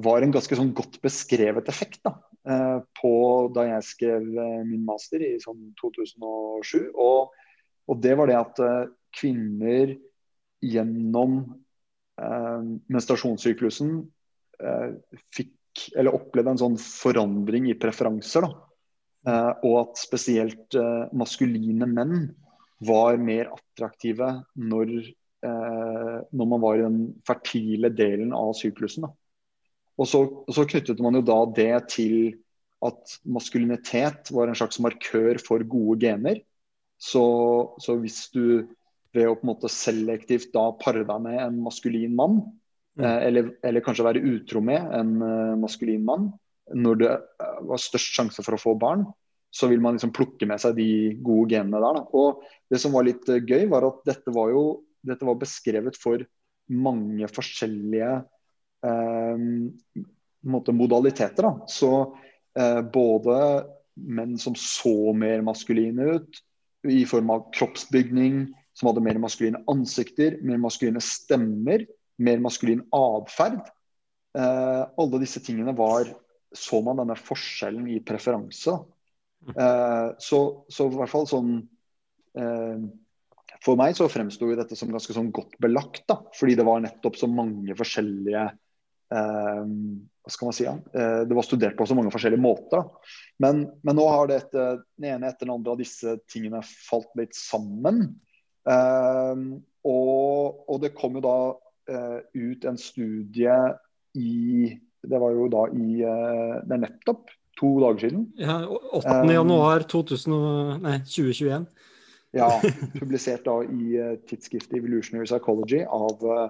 var 0.00 0.24
en 0.24 0.32
ganske 0.32 0.56
sånn 0.56 0.70
godt 0.72 0.94
beskrevet 1.04 1.66
effekt 1.68 1.98
da, 2.06 2.14
på 2.96 3.10
da 3.52 3.66
jeg 3.66 3.84
skrev 3.84 4.22
min 4.64 4.86
master 4.86 5.20
i 5.20 5.34
sånn 5.42 5.74
2007. 5.76 6.94
Og, 6.94 7.34
og 7.84 8.00
det 8.00 8.14
var 8.16 8.30
det 8.30 8.38
at 8.38 8.62
kvinner 9.18 9.92
gjennom 10.64 11.42
menstruasjonssyklusen 12.16 13.92
fikk 15.36 15.84
eller 15.92 16.16
opplevde 16.16 16.56
en 16.56 16.62
sånn 16.64 16.80
forandring 16.80 17.68
i 17.68 17.76
preferanser. 17.76 18.48
Da. 18.48 19.44
og 19.60 19.74
at 19.82 20.00
spesielt 20.00 20.80
maskuline 21.12 21.84
menn 21.84 22.30
var 22.80 23.18
mer 23.20 23.50
attraktive 23.52 24.30
når, 24.56 24.92
eh, 25.44 26.18
når 26.32 26.50
man 26.52 26.62
var 26.62 26.78
i 26.78 26.84
den 26.84 27.00
fertile 27.28 27.90
delen 27.92 28.32
av 28.36 28.54
syklusen. 28.58 29.08
Og 30.00 30.08
så, 30.08 30.22
og 30.24 30.54
så, 30.56 30.64
knyttet 30.68 31.02
man 31.04 31.18
jo 31.18 31.24
da 31.26 31.40
det 31.56 31.74
til 31.92 32.14
at 32.86 33.18
maskulinitet 33.28 34.30
var 34.32 34.48
en 34.48 34.56
slags 34.56 34.80
markør 34.80 35.40
for 35.44 35.64
gode 35.68 36.00
gener. 36.06 36.40
Så, 37.00 37.24
så 37.80 37.96
hvis 38.00 38.22
du 38.32 38.64
ved 39.16 39.26
å 39.28 39.36
på 39.36 39.44
en 39.44 39.50
måte 39.52 39.70
selektivt 39.72 40.52
da 40.54 40.70
pare 40.80 41.04
deg 41.04 41.22
med 41.24 41.38
en 41.42 41.60
maskulin 41.64 42.14
mann, 42.16 42.40
mm. 42.96 43.04
eh, 43.04 43.18
eller, 43.28 43.52
eller, 43.66 43.84
kanskje 43.84 44.06
være 44.06 44.24
utro 44.36 44.62
med 44.64 44.86
en 44.96 45.16
uh, 45.20 45.58
maskulin 45.60 46.04
mann, 46.06 46.28
når 46.70 47.00
det 47.00 47.10
uh, 47.42 47.56
var 47.72 47.82
størst 47.82 48.14
sjanse 48.16 48.44
for 48.46 48.56
å 48.56 48.62
få 48.62 48.76
barn, 48.80 49.04
så 49.50 49.66
vil 49.70 49.82
man 49.82 49.96
liksom 49.96 50.12
plukke 50.14 50.46
med 50.46 50.62
seg 50.62 50.76
de 50.78 50.90
gode 51.24 51.56
genene 51.56 51.80
der. 51.82 51.98
Da. 51.98 52.04
Og 52.16 52.44
det 52.70 52.80
som 52.82 52.94
var 52.94 53.06
litt 53.06 53.26
uh, 53.30 53.40
gøy, 53.40 53.66
var 53.70 53.86
at 53.88 54.04
dette 54.08 54.34
var 54.34 54.52
jo 54.54 54.64
dette 55.00 55.24
var 55.24 55.38
beskrevet 55.40 55.96
for 55.96 56.22
mange 56.70 57.28
forskjellige 57.32 58.10
uh, 58.84 59.44
modaliteter. 60.44 61.46
Da. 61.46 61.52
Så 61.68 61.90
eh, 62.56 62.80
både 62.92 63.36
menn 63.96 64.36
som 64.40 64.54
så 64.56 65.12
mer 65.16 65.40
maskuline 65.44 66.06
ut, 66.16 66.40
i 66.88 67.02
form 67.08 67.32
av 67.32 67.46
kroppsbygning, 67.56 68.46
som 68.76 68.88
hadde 68.88 69.02
mer 69.04 69.18
maskuline 69.20 69.60
ansikter, 69.72 70.38
mer 70.44 70.60
maskuline 70.60 71.00
stemmer, 71.04 71.84
mer 72.20 72.40
maskulin 72.40 72.80
atferd. 72.96 73.60
alle 74.36 75.20
disse 75.20 75.42
tingene 75.44 75.74
var 75.76 76.08
så 76.56 76.80
man 76.84 77.00
denne 77.02 77.16
forskjellen 77.18 77.88
i 77.90 78.00
preferanse. 78.04 78.78
Uh, 79.48 80.12
så, 80.18 80.64
så, 80.68 80.86
i 80.86 80.96
hvert 81.00 81.10
fall 81.10 81.24
sånn 81.28 81.54
uh, 82.36 82.80
For 83.64 83.78
meg 83.80 83.96
så 83.96 84.08
fremsto 84.12 84.50
dette 84.52 84.76
som 84.76 84.92
ganske 84.92 85.16
sånn 85.16 85.30
godt 85.32 85.56
belagt, 85.62 86.02
da, 86.10 86.18
fordi 86.36 86.58
det 86.58 86.66
var 86.68 86.82
nettopp 86.84 87.16
så 87.16 87.28
mange 87.30 87.72
forskjellige 87.78 88.42
uh, 88.52 89.64
Hva 89.64 90.34
skal 90.34 90.50
man 90.50 90.58
si? 90.58 90.66
Ja? 90.68 90.76
det 91.24 91.38
var 91.38 91.46
studert 91.46 91.78
på 91.78 91.88
så 91.88 91.96
mange 91.96 92.12
forskjellige 92.12 92.44
måter. 92.44 92.84
Da. 92.84 93.14
Men, 93.40 93.64
men 93.80 93.96
nå 93.96 94.04
har 94.12 94.28
det 94.28 94.42
etter, 94.42 94.82
den 95.00 95.08
ene 95.14 95.30
etter 95.30 95.48
den 95.48 95.54
andre 95.56 95.72
av 95.72 95.80
disse 95.80 96.18
tingene 96.28 96.60
falt 96.68 97.08
litt 97.18 97.32
sammen. 97.34 98.04
Og, 98.68 100.60
og, 100.68 100.76
det 100.84 100.92
kom 100.94 101.16
jo 101.16 101.24
da 101.24 101.38
ut 102.36 102.68
en 102.68 102.78
studie 102.78 103.56
i 104.20 104.68
Det 105.00 105.22
var 105.24 105.32
jo 105.34 105.48
da 105.50 105.64
i 105.72 105.88
Det 106.04 106.76
er 106.76 106.84
nettopp 106.84 107.32
to 107.60 107.70
dager 107.82 108.08
siden. 108.08 108.24
Ja, 108.40 108.56
8. 108.66 109.20
Um, 109.20 109.30
januar 109.34 109.84
2000, 109.88 110.80
nei, 110.82 110.98
2021. 111.04 111.66
ja, 112.32 112.48
publisert 113.00 113.44
da 113.44 113.60
i 113.66 113.94
uh, 114.00 114.16
tidsskriftet 114.28 114.78
Evolutionary 114.78 115.28
Psychology 115.28 115.82
av 115.84 116.24
uh, 116.24 116.48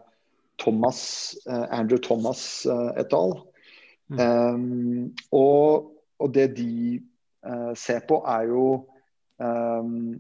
Thomas, 0.61 1.01
uh, 1.49 1.67
Andrew 1.73 1.99
Thomas 1.99 2.67
et 3.01 3.15
al. 3.17 3.39
Mm. 4.11 4.21
Um, 4.21 5.15
og, 5.33 5.93
og, 6.19 6.35
det 6.35 6.51
de 6.59 7.01
ser 7.79 8.03
på, 8.05 8.19
er 8.29 8.43
jo 8.51 8.65
um, 9.41 10.19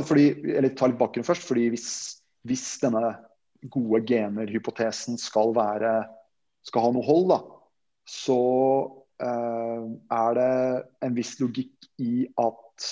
fordi, 0.00 0.30
eller 0.54 0.72
Ta 0.72 0.88
litt 0.88 0.96
bakgrunn 1.00 1.26
først. 1.26 1.44
fordi 1.44 1.66
hvis, 1.74 1.88
hvis 2.48 2.64
denne 2.80 3.10
gode 3.72 4.00
gener-hypotesen 4.08 5.18
skal, 5.20 5.52
være 5.56 5.98
skal 6.64 6.86
ha 6.86 6.94
noe 6.94 7.04
hold, 7.04 7.28
da, 7.34 7.38
så 8.06 8.40
eh, 9.22 9.86
er 10.14 10.38
det 10.38 10.52
en 11.06 11.16
viss 11.16 11.34
logikk 11.40 11.88
i 12.02 12.26
at 12.38 12.88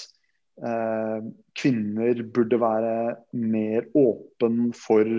eh, 0.65 1.29
kvinner 1.57 2.23
burde 2.35 2.61
være 2.61 2.97
mer 3.39 3.89
åpen 3.99 4.73
for 4.77 5.11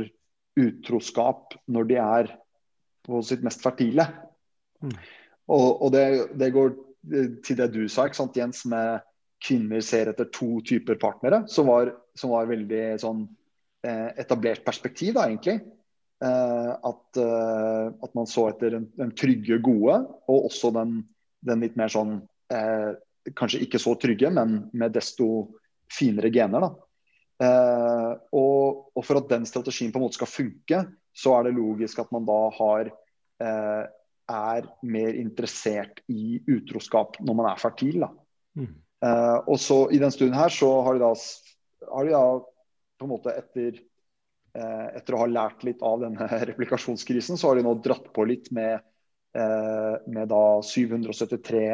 utroskap 0.56 1.56
når 1.72 1.90
de 1.92 2.00
er 2.02 2.32
på 3.06 3.22
sitt 3.26 3.44
mest 3.46 3.64
fertile. 3.64 4.08
Mm. 4.82 4.96
Og, 5.54 5.68
og 5.86 5.92
det, 5.94 6.06
det, 6.40 6.54
går 6.56 6.74
til 7.46 7.60
det 7.60 7.70
du 7.74 7.84
sa, 7.92 8.08
sant, 8.14 8.38
Jens, 8.38 8.64
med 8.70 9.04
kvinner 9.46 9.84
ser 9.86 10.10
etter 10.10 10.30
to 10.34 10.60
typer 10.66 10.98
partnere, 11.00 11.44
som 11.52 11.70
var, 11.70 11.92
som 12.18 12.34
var 12.34 12.50
veldig 12.50 12.84
sånn 13.04 13.26
eh, 13.86 14.10
etablert 14.22 14.66
perspektiv, 14.66 15.14
da, 15.18 15.28
egentlig. 15.30 15.60
Eh, 16.24 16.72
at, 16.72 17.18
eh, 17.20 17.88
at, 17.92 18.14
man 18.16 18.30
så 18.30 18.48
etter 18.52 18.78
den, 18.78 18.88
den, 18.96 19.12
trygge, 19.18 19.60
gode, 19.64 19.98
og 20.32 20.48
også 20.48 20.72
den, 20.76 21.02
den 21.44 21.66
litt 21.66 21.76
mer 21.80 21.92
sånn 21.92 22.22
eh, 22.54 22.94
Kanskje 23.36 23.64
ikke 23.66 23.82
så 23.82 23.96
trygge, 23.98 24.30
men 24.30 24.68
med 24.78 24.94
desto 24.94 25.28
finere 25.90 26.30
gener. 26.30 26.62
da. 26.62 26.86
Uh, 27.42 28.12
og, 28.38 28.84
og, 28.94 29.02
for 29.04 29.18
at 29.18 29.32
den 29.32 29.48
strategien 29.50 29.90
på 29.92 29.98
en 29.98 30.06
måte 30.06 30.20
skal 30.20 30.30
funke, 30.30 30.82
så 31.10 31.34
er 31.36 31.48
det 31.48 31.56
logisk 31.58 32.04
at 32.04 32.12
man 32.14 32.28
da 32.28 32.38
har 32.54 32.92
uh, 32.94 33.84
er 34.30 34.68
mer 34.86 35.18
interessert 35.18 36.04
i 36.08 36.38
utroskap 36.48 37.20
når 37.26 37.40
man 37.42 37.50
er 37.50 37.62
fertil. 37.62 38.06
da. 38.06 38.12
Mm. 38.62 38.70
Uh, 39.04 39.40
og 39.52 39.60
så 39.62 39.80
I 39.90 40.00
den 40.02 40.14
studien 40.14 40.38
her 40.38 40.54
så 40.54 40.70
har 40.86 40.96
de 40.96 41.04
da, 41.04 41.12
har 41.92 42.08
de 42.08 42.16
da 42.16 42.24
på 42.96 43.10
en 43.10 43.12
måte 43.12 43.36
etter, 43.36 43.82
etter 44.56 45.16
å 45.16 45.22
ha 45.24 45.30
lært 45.30 45.66
litt 45.68 45.82
av 45.86 46.04
denne 46.04 46.28
replikasjonskrisen, 46.52 47.40
så 47.40 47.50
har 47.50 47.60
de 47.60 47.66
nå 47.66 47.76
dratt 47.84 48.12
på 48.16 48.26
litt 48.28 48.52
med, 48.56 48.84
uh, 49.38 49.96
med 50.08 50.30
da 50.32 50.44
773 50.64 51.66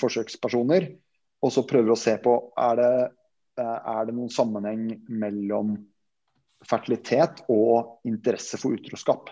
forsøkspersoner. 0.00 0.88
Og 1.44 1.52
så 1.52 1.66
prøver 1.68 1.92
å 1.92 1.98
se 2.00 2.16
på 2.22 2.38
er 2.58 2.80
det, 2.80 2.94
er 3.60 4.08
det 4.08 4.14
noen 4.16 4.32
sammenheng 4.32 4.88
mellom 5.12 5.76
fertilitet 6.66 7.44
og 7.52 8.08
interesse 8.08 8.58
for 8.60 8.76
utroskap. 8.76 9.28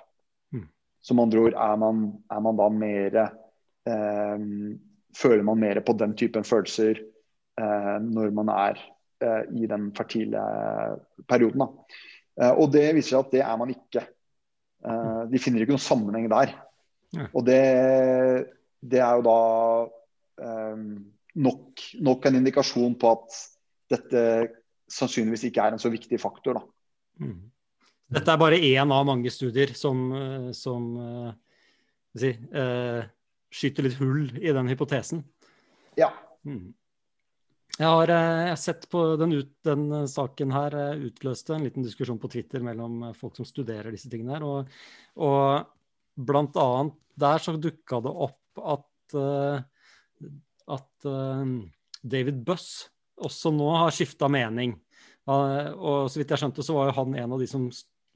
Mm. 0.53 0.69
Som 1.05 1.23
andre 1.25 1.49
ord, 1.49 1.57
er 1.57 1.81
man, 1.81 2.05
er 2.31 2.45
man 2.45 2.61
da 2.61 2.69
mer 2.73 3.19
Føler 5.15 5.45
man 5.45 5.59
mer 5.61 5.79
på 5.85 5.93
den 6.01 6.15
typen 6.17 6.47
følelser 6.49 7.03
Eh, 7.61 7.97
når 8.03 8.33
man 8.35 8.51
er 8.51 8.81
eh, 9.23 9.43
i 9.63 9.69
den 9.71 9.91
fertile 9.95 10.43
perioden. 11.31 11.63
Da. 11.63 11.69
Eh, 12.41 12.53
og 12.53 12.71
det 12.75 12.89
viser 12.97 13.15
seg 13.15 13.25
at 13.25 13.33
det 13.37 13.43
er 13.47 13.57
man 13.61 13.73
ikke. 13.75 14.07
de 15.33 15.41
finner 15.41 15.63
ikke 15.63 15.73
noen 15.73 15.81
sammenheng 15.81 16.27
der. 16.29 16.51
Og 17.33 17.41
det, 17.47 17.61
det, 18.85 18.99
er 19.01 19.17
jo 19.17 19.23
da 19.25 19.39
nok, 21.41 21.85
nok, 22.05 22.27
en 22.29 22.37
indikasjon 22.37 22.99
på 23.01 23.13
at 23.15 23.39
dette 23.95 24.25
sannsynligvis 24.93 25.47
ikke 25.49 25.65
er 25.65 25.73
en 25.73 25.81
så 25.81 25.89
viktig 25.89 26.21
faktor. 26.21 26.59
Da. 26.59 27.25
Mm. 27.25 27.39
Dette 28.19 28.35
er 28.35 28.43
bare 28.43 28.61
én 28.61 28.93
av 28.93 29.09
mange 29.09 29.33
studier 29.33 29.73
som, 29.79 30.05
som 30.53 30.91
si, 32.13 32.35
skyter 33.57 33.89
litt 33.89 33.97
hull 34.03 34.27
i 34.37 34.53
den 34.53 34.69
hypotesen. 34.69 35.25
Ja. 35.97 36.13
Mm. 36.45 36.75
Jeg 37.75 37.91
har, 37.91 38.07
eh, 38.07 38.41
jeg 38.47 38.51
har 38.53 38.61
sett 38.61 38.85
på 38.91 39.01
den, 39.19 39.33
ut, 39.35 39.51
den, 39.67 39.89
eh, 39.93 40.07
saken 40.07 40.53
her 40.55 40.75
eh, 40.79 41.01
utløste 41.09 41.57
en 41.57 41.65
liten 41.67 41.83
diskusjon 41.83 42.21
på 42.23 42.31
Twitter 42.31 42.63
mellom 42.63 43.09
folk 43.19 43.35
som 43.35 43.47
studerer 43.49 43.91
disse 43.91 44.11
tingene 44.11 44.37
her. 44.37 44.45
Og, 44.47 44.71
og 45.19 45.67
blant 46.15 46.55
annet 46.55 46.95
der 47.19 47.43
så 47.43 47.57
dukka 47.59 47.99
det 48.05 48.13
opp 48.29 48.63
at, 48.63 49.15
at 50.71 51.07
David 52.03 52.41
Buss 52.47 52.69
også 53.19 53.51
nå 53.55 53.67
har 53.75 53.95
skifta 53.95 54.29
mening. 54.31 54.77
Og 55.27 56.07
så 56.11 56.21
vidt 56.21 56.35
jeg 56.35 56.43
skjønte, 56.43 56.63
så 56.67 56.77
var 56.77 56.91
jo 56.91 56.97
han 57.01 57.17
en 57.19 57.35
av 57.35 57.43
de 57.43 57.49
som 57.51 57.67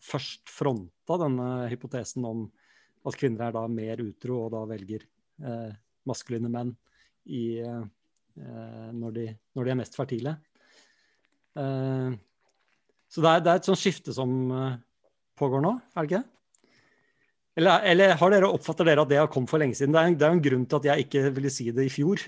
først 0.03 0.51
fronta 0.51 1.19
denne 1.23 1.69
hypotesen 1.71 2.27
om 2.27 2.45
at 3.07 3.19
kvinner 3.19 3.49
er 3.49 3.57
da 3.59 3.65
mer 3.71 4.03
utro 4.03 4.45
og 4.45 4.53
da 4.55 4.65
velger 4.71 5.07
maskuline 6.07 6.51
menn 6.55 6.75
i 7.27 7.45
Eh, 7.63 7.85
når 8.39 9.15
de, 9.15 9.25
når, 9.57 9.65
de, 9.65 9.71
er 9.73 9.79
mest 9.81 9.97
fertile. 9.99 10.37
Eh, 11.59 12.11
så 13.09 13.23
det 13.25 13.31
er, 13.31 13.45
det 13.45 13.53
er, 13.53 13.57
et 13.61 13.69
sånt 13.69 13.81
skifte 13.81 14.13
som 14.15 14.31
eh, 14.53 14.75
pågår 15.39 15.61
nå, 15.65 15.73
er 15.95 16.03
det 16.03 16.09
ikke 16.11 16.21
det? 16.21 16.29
Eller, 17.59 17.83
eller, 17.91 18.13
har 18.21 18.29
dere 18.31 18.55
oppfatter 18.55 18.87
dere 18.87 19.03
at 19.03 19.11
det 19.11 19.19
har 19.19 19.31
kommet 19.33 19.51
for 19.51 19.59
lenge 19.59 19.75
siden? 19.75 19.95
Det 19.95 20.01
er, 20.01 20.07
en, 20.13 20.19
det 20.19 20.27
er 20.27 20.33
en 20.37 20.45
grunn 20.45 20.67
til 20.71 20.79
at 20.79 20.89
jeg 20.93 20.99
ikke 21.09 21.23
ville 21.35 21.51
si 21.51 21.65
det 21.75 21.85
i 21.89 21.91
fjor. 21.91 22.17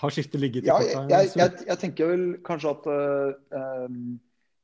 har 0.00 0.10
skiftet 0.14 0.40
ligget 0.40 0.64
i 0.64 0.68
ja, 0.70 0.76
jeg, 0.80 0.88
jeg, 1.10 1.30
jeg, 1.36 1.50
jeg, 1.66 1.78
tenker 1.82 2.04
vel 2.12 2.24
kanskje 2.46 2.68
at 2.72 2.82
uh, 2.88 3.30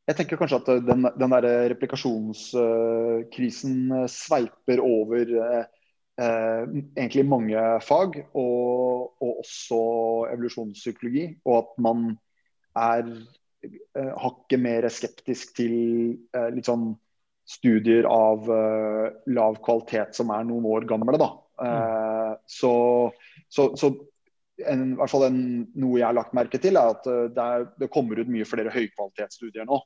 Jeg 0.06 0.14
tenker 0.20 0.36
kanskje 0.40 0.60
at 0.62 0.68
den, 0.86 1.00
den 1.18 1.32
der 1.34 1.44
replikasjonskrisen 1.74 3.76
sveiper 4.08 4.78
over 4.84 5.24
uh, 5.34 5.40
eh, 5.58 5.66
egentlig 6.16 7.26
mange 7.28 7.62
fag, 7.84 8.14
og, 8.32 9.16
og, 9.20 9.32
også 9.42 9.80
evolusjonspsykologi. 10.32 11.26
Og 11.44 11.58
at 11.58 11.74
man 11.84 12.06
er 12.76 13.10
eh, 13.66 14.12
hakket 14.22 14.62
mer 14.62 14.88
skeptisk 14.92 15.56
til 15.58 15.76
eh, 16.36 16.48
litt 16.54 16.68
sånn 16.68 16.94
studier 17.46 18.08
av 18.10 18.48
eh, 18.50 19.08
lav 19.36 19.60
kvalitet 19.64 20.16
som 20.18 20.32
er 20.34 20.46
noen 20.48 20.66
år 20.72 20.88
gamle. 20.88 21.18
da. 21.20 21.30
Eh, 21.62 21.72
mm. 21.72 22.44
Så, 22.46 22.74
så, 23.48 23.70
så 23.78 23.92
en, 24.64 24.86
i 24.92 24.96
hvert 24.98 25.12
fall 25.12 25.28
en, 25.28 25.42
noe 25.78 26.00
jeg 26.00 26.08
har 26.08 26.16
lagt 26.16 26.34
merke 26.36 26.60
til, 26.62 26.78
er 26.80 26.96
at 26.96 27.06
eh, 27.10 27.28
det, 27.34 27.44
er, 27.44 27.68
det 27.82 27.92
kommer 27.92 28.18
ut 28.20 28.32
mye 28.32 28.48
flere 28.48 28.74
høykvalitetsstudier 28.74 29.68
nå. 29.68 29.82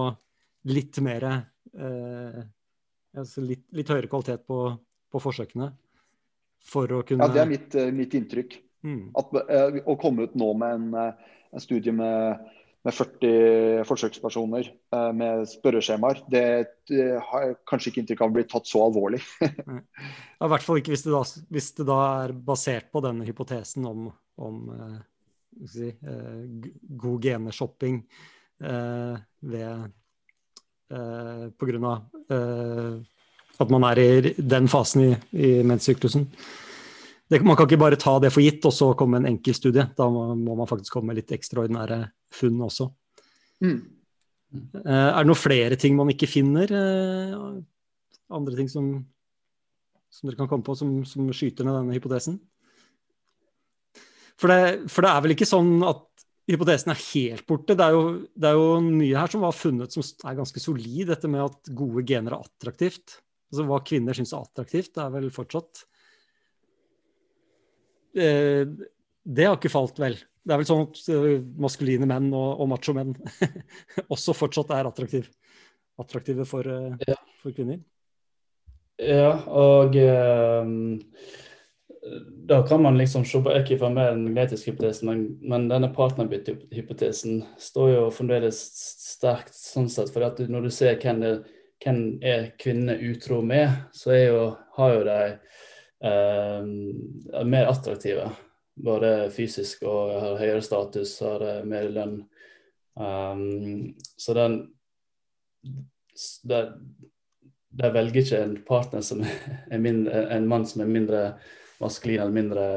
litt 0.70 0.96
mer 1.02 1.22
altså 3.16 3.42
litt, 3.42 3.66
litt, 3.74 3.90
høyere 3.90 4.08
kvalitet 4.10 4.46
på, 4.48 4.78
på, 5.12 5.20
forsøkene 5.22 5.72
for 6.66 6.92
å 6.94 7.04
kunne 7.06 7.24
Ja, 7.26 7.30
det 7.34 7.42
er 7.42 7.50
mitt, 7.50 7.74
mitt 7.98 8.14
inntrykk. 8.18 8.52
Mm. 8.86 9.10
At, 9.18 9.28
å 9.34 9.96
komme 10.02 10.24
ut 10.30 10.36
nå 10.38 10.54
med 10.62 10.72
en 10.78 10.88
en 11.56 11.64
studie 11.64 11.94
med, 11.96 12.44
med 12.86 12.94
40 12.94 13.86
forsøkspersoner 13.88 14.68
eh, 14.68 15.12
med 15.18 15.48
spørreskjemaer, 15.50 16.22
det, 16.32 16.46
det, 16.92 17.08
har 17.30 17.48
jeg 17.48 17.58
kanskje 17.70 17.92
ikke 17.92 18.04
inntrykk 18.04 18.24
av 18.26 18.36
blir 18.36 18.48
tatt 18.52 18.70
så 18.70 18.84
alvorlig. 18.86 19.22
I 20.46 20.52
hvert 20.52 20.66
fall 20.66 20.82
ikke 20.82 20.94
hvis 20.94 21.06
det, 21.08 21.16
da, 21.16 21.24
hvis 21.56 21.72
det, 21.80 21.88
da, 21.90 22.00
er 22.26 22.36
basert 22.52 22.92
på 22.94 23.04
denne 23.06 23.28
hypotesen 23.28 23.88
om, 23.90 24.10
om 24.42 24.62
eh, 24.76 25.00
si, 25.72 25.90
eh, 25.90 26.70
god 27.06 27.30
geneshopping 27.30 28.04
eh, 28.62 29.26
ved 29.56 29.90
eh, 30.92 31.50
Pga. 31.56 31.98
Eh, 32.36 32.96
at 33.56 33.72
man 33.72 33.86
er 33.88 34.00
i 34.04 34.36
den 34.36 34.68
fasen 34.68 35.06
i, 35.06 35.12
i 35.40 35.52
menssyklusen 35.64 36.28
det, 37.32 37.42
man 37.42 37.58
kan 37.58 37.66
ikke 37.66 37.82
bare 37.82 37.98
ta 38.00 38.16
det 38.22 38.30
for 38.34 38.44
gitt 38.46 38.66
og 38.68 38.74
så 38.76 38.92
komme 38.98 39.18
med 39.18 39.26
en 39.26 39.36
enkel 39.36 39.56
studie. 39.58 39.88
Da 39.98 40.08
må, 40.12 40.28
må 40.38 40.58
man 40.60 40.70
faktisk 40.70 40.94
komme 40.94 41.12
med 41.12 41.22
litt 41.22 41.34
ekstraordinære 41.34 42.04
funn 42.38 42.60
også. 42.68 42.90
Mm. 43.66 43.80
Uh, 44.86 45.10
er 45.10 45.18
det 45.24 45.30
noen 45.30 45.40
flere 45.40 45.78
ting 45.80 45.96
man 45.98 46.12
ikke 46.14 46.30
finner? 46.30 46.70
Uh, 46.70 47.64
andre 48.36 48.58
ting 48.60 48.70
som, 48.72 48.92
som, 50.14 50.28
dere 50.28 50.38
kan 50.38 50.52
komme 50.52 50.66
på 50.66 50.76
som, 50.78 51.00
som 51.08 51.32
skyter 51.34 51.68
ned 51.68 51.80
denne 51.80 51.98
hypotesen? 51.98 52.38
For 54.36 54.52
det, 54.52 54.92
for 54.92 55.06
det, 55.06 55.12
er 55.12 55.26
vel 55.26 55.34
ikke 55.36 55.48
sånn 55.50 55.80
at 55.88 56.04
hypotesen 56.52 56.94
er 56.94 57.04
helt 57.08 57.46
borte. 57.50 57.74
Det 57.74 57.86
er, 57.86 57.96
jo, 57.96 58.06
det 58.36 58.52
er 58.52 58.60
jo 58.60 58.70
mye 58.86 59.18
her 59.18 59.32
som 59.32 59.46
var 59.48 59.56
funnet 59.56 59.96
som 59.96 60.06
er 60.06 60.38
ganske 60.38 60.62
solid, 60.62 61.08
dette 61.10 61.32
med 61.32 61.46
at 61.48 61.74
gode 61.74 62.06
gener 62.06 62.36
er 62.36 62.46
attraktivt. 62.46 63.20
Altså 63.50 63.66
hva 63.70 63.82
kvinner 63.86 64.18
syns 64.18 64.34
er 64.36 64.46
attraktivt, 64.46 64.94
det 64.94 65.04
er 65.04 65.14
vel 65.14 65.30
fortsatt 65.34 65.82
eh, 65.82 65.95
Det 68.16 69.46
har 69.46 69.58
ikke 69.58 69.74
falt, 69.74 70.00
vel. 70.00 70.18
Det 70.46 70.54
er 70.54 70.62
vel 70.62 70.68
sånn 70.70 70.84
at 70.86 71.00
eh, 71.10 71.40
maskuline 71.58 72.06
menn 72.10 72.30
og, 72.30 72.62
og 72.62 72.70
macho-menn 72.70 73.16
også 74.14 74.36
fortsatt 74.38 74.76
er 74.76 74.86
attraktive, 74.86 75.32
attraktive 76.02 76.46
for, 76.46 76.70
uh, 76.70 76.94
ja. 77.10 77.18
for, 77.42 77.56
kvinner. 77.56 77.82
Ja, 79.02 79.32
og 79.50 79.98
um, 79.98 80.94
da 82.46 82.62
kan 82.68 82.84
man 82.86 83.00
liksom 83.02 83.26
se 83.26 83.42
på 83.42 83.56
for 83.80 83.90
mer 83.90 84.14
den 84.14 84.28
genetiske 84.30 84.72
hypotesen, 84.72 85.10
men, 85.10 85.26
men 85.42 85.66
denne 85.72 85.90
partnerbyttehypotesen 85.98 87.42
står 87.58 87.92
jo 87.96 88.06
fremdeles 88.14 88.62
sterkt 89.02 89.58
sånn 89.58 89.90
sett. 89.90 90.14
For 90.14 90.28
at 90.30 90.40
når 90.46 90.68
du 90.68 90.74
ser 90.74 91.02
hvem, 91.02 91.26
det, 91.26 91.34
hvem 91.82 92.04
er 92.22 92.52
kvinner 92.62 93.02
utro 93.02 93.42
med, 93.42 93.74
så 93.98 94.14
er 94.14 94.26
jo, 94.28 94.44
har 94.78 94.94
jo 94.94 95.06
de 95.10 95.20
eh, 96.06 97.46
mer 97.46 97.72
attraktive. 97.72 98.30
Både 98.76 99.30
fysisk 99.32 99.86
og 99.88 100.14
har 100.20 100.40
høyere 100.42 100.64
status, 100.66 101.18
har 101.24 101.64
mer 101.68 101.90
lønn. 101.96 102.18
Um, 102.96 103.96
så 104.20 104.34
den 104.36 104.58
de, 106.44 106.60
der 107.76 107.92
velger 107.96 108.22
ikke 108.22 108.40
en 108.44 108.56
partner 108.68 109.04
som 109.04 109.24
er 109.26 109.82
mindre, 109.82 110.26
en 110.36 110.48
mann 110.48 110.68
som 110.68 110.84
er 110.84 110.92
mindre 110.92 111.24
maskulin 111.82 112.22
eller 112.24 112.36
mindre 112.36 112.68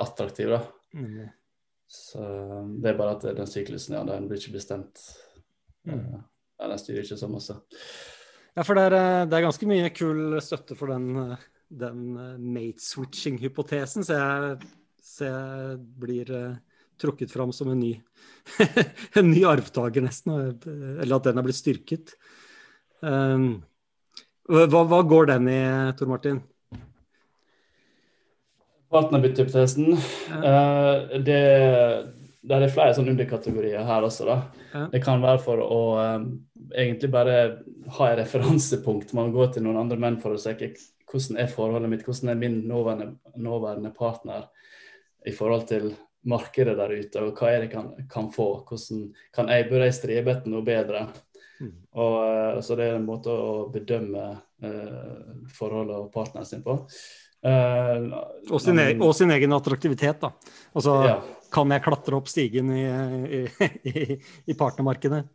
attraktiv. 0.00 0.52
da. 0.52 0.60
Mm. 0.94 1.28
Så 1.88 2.24
det 2.82 2.90
er 2.90 2.98
bare 2.98 3.16
at 3.16 3.26
den 3.36 3.48
syklusen 3.48 3.96
ja, 3.96 4.02
den 4.08 4.28
blir 4.28 4.40
ikke 4.40 4.56
bestemt. 4.58 5.00
Mm. 5.86 5.98
Eh, 5.98 6.20
ja, 6.58 6.68
den 6.68 6.80
styrer 6.80 7.04
ikke 7.04 7.20
så 7.20 7.30
masse. 7.30 7.56
Ja, 8.54 8.62
for 8.62 8.78
det 8.78 8.88
er, 8.90 8.96
eh, 8.98 9.24
det 9.28 9.38
er 9.38 9.46
ganske 9.46 9.68
mye 9.68 9.90
kul 9.94 10.38
støtte 10.44 10.76
for 10.78 10.92
den, 10.92 11.08
eh, 11.24 11.48
den 11.68 12.14
mate-switching-hypotesen, 12.54 14.06
så 14.06 14.18
jeg, 14.18 14.70
så 15.02 15.28
jeg 15.28 15.76
blir 16.00 16.30
uh, 16.34 16.56
trukket 17.00 17.32
fram 17.32 17.52
som 17.52 17.70
en 17.72 17.80
ny, 17.80 17.92
en 19.18 19.30
ny 19.30 19.44
arvtaker, 19.48 20.04
nesten. 20.04 20.58
Eller 21.02 21.16
at 21.16 21.28
den 21.28 21.40
er 21.40 21.46
blitt 21.46 21.60
styrket. 21.60 22.14
Um, 23.04 23.62
hva, 24.48 24.84
hva, 24.84 25.00
går 25.08 25.32
den 25.32 25.48
i, 25.48 25.60
Tor 25.98 26.10
Martin? 26.10 26.42
Partnerbyttehypotesen. 28.94 29.96
Uh, 30.30 31.16
det, 31.24 31.40
det 32.44 32.58
er 32.58 32.72
flere 32.72 32.94
sånne 32.96 33.14
underkategorier 33.16 33.86
her 33.88 34.06
også. 34.06 34.28
da. 34.28 34.40
Ja. 34.74 34.88
Det 34.92 35.02
kan 35.04 35.24
være 35.24 35.40
for 35.42 35.62
å 35.64 35.80
um, 36.20 36.28
egentlig 36.74 37.10
bare 37.12 37.38
ha 37.96 38.10
et 38.10 38.20
referansepunkt. 38.22 39.16
Man 39.16 39.32
går 39.34 39.54
til 39.54 39.66
noen 39.66 39.80
andre 39.82 39.98
menn 40.00 40.20
for 40.22 40.36
å 40.36 40.40
se 40.40 40.54
hvordan 41.14 41.38
er 41.40 41.52
forholdet 41.52 41.92
mitt, 41.92 42.02
hvordan 42.06 42.32
er 42.32 42.40
min 42.40 42.58
nåværende, 42.68 43.12
nåværende 43.36 43.92
partner 43.94 44.48
i 45.26 45.32
forhold 45.32 45.68
til 45.70 45.92
markedet 46.24 46.76
der 46.78 46.94
ute, 46.96 47.20
og 47.20 47.36
hva 47.36 47.50
er 47.52 47.62
det 47.62 47.68
jeg 47.68 47.74
kan, 47.74 47.90
kan 48.10 48.30
få? 48.32 48.48
Hvordan 48.68 49.06
kan 49.34 49.50
jeg, 49.52 49.68
Bør 49.70 49.84
jeg 49.86 49.96
strebe 49.96 50.32
etter 50.32 50.52
noe 50.52 50.64
bedre? 50.66 51.06
Mm. 51.60 51.74
Og, 52.00 52.16
uh, 52.18 52.60
så 52.64 52.76
det 52.78 52.88
er 52.88 52.98
en 52.98 53.06
måte 53.06 53.32
å 53.32 53.68
bedømme 53.72 54.24
uh, 54.64 55.44
forholdet 55.54 56.00
og 56.00 56.10
partneren 56.14 56.48
sin 56.48 56.64
på. 56.64 56.78
Uh, 57.44 58.08
og, 58.50 58.58
sin 58.64 58.80
egen, 58.80 59.02
og, 59.04 59.12
sin 59.16 59.32
egen 59.34 59.52
attraktivitet, 59.52 60.24
da. 60.24 60.32
Altså, 60.72 60.96
ja. 61.06 61.18
kan 61.52 61.76
jeg 61.76 61.84
klatre 61.84 62.18
opp 62.18 62.30
stigen 62.32 62.72
i, 62.72 62.84
i, 62.88 63.42
i, 63.92 64.06
i 64.48 64.56
partnermarkedet? 64.58 65.26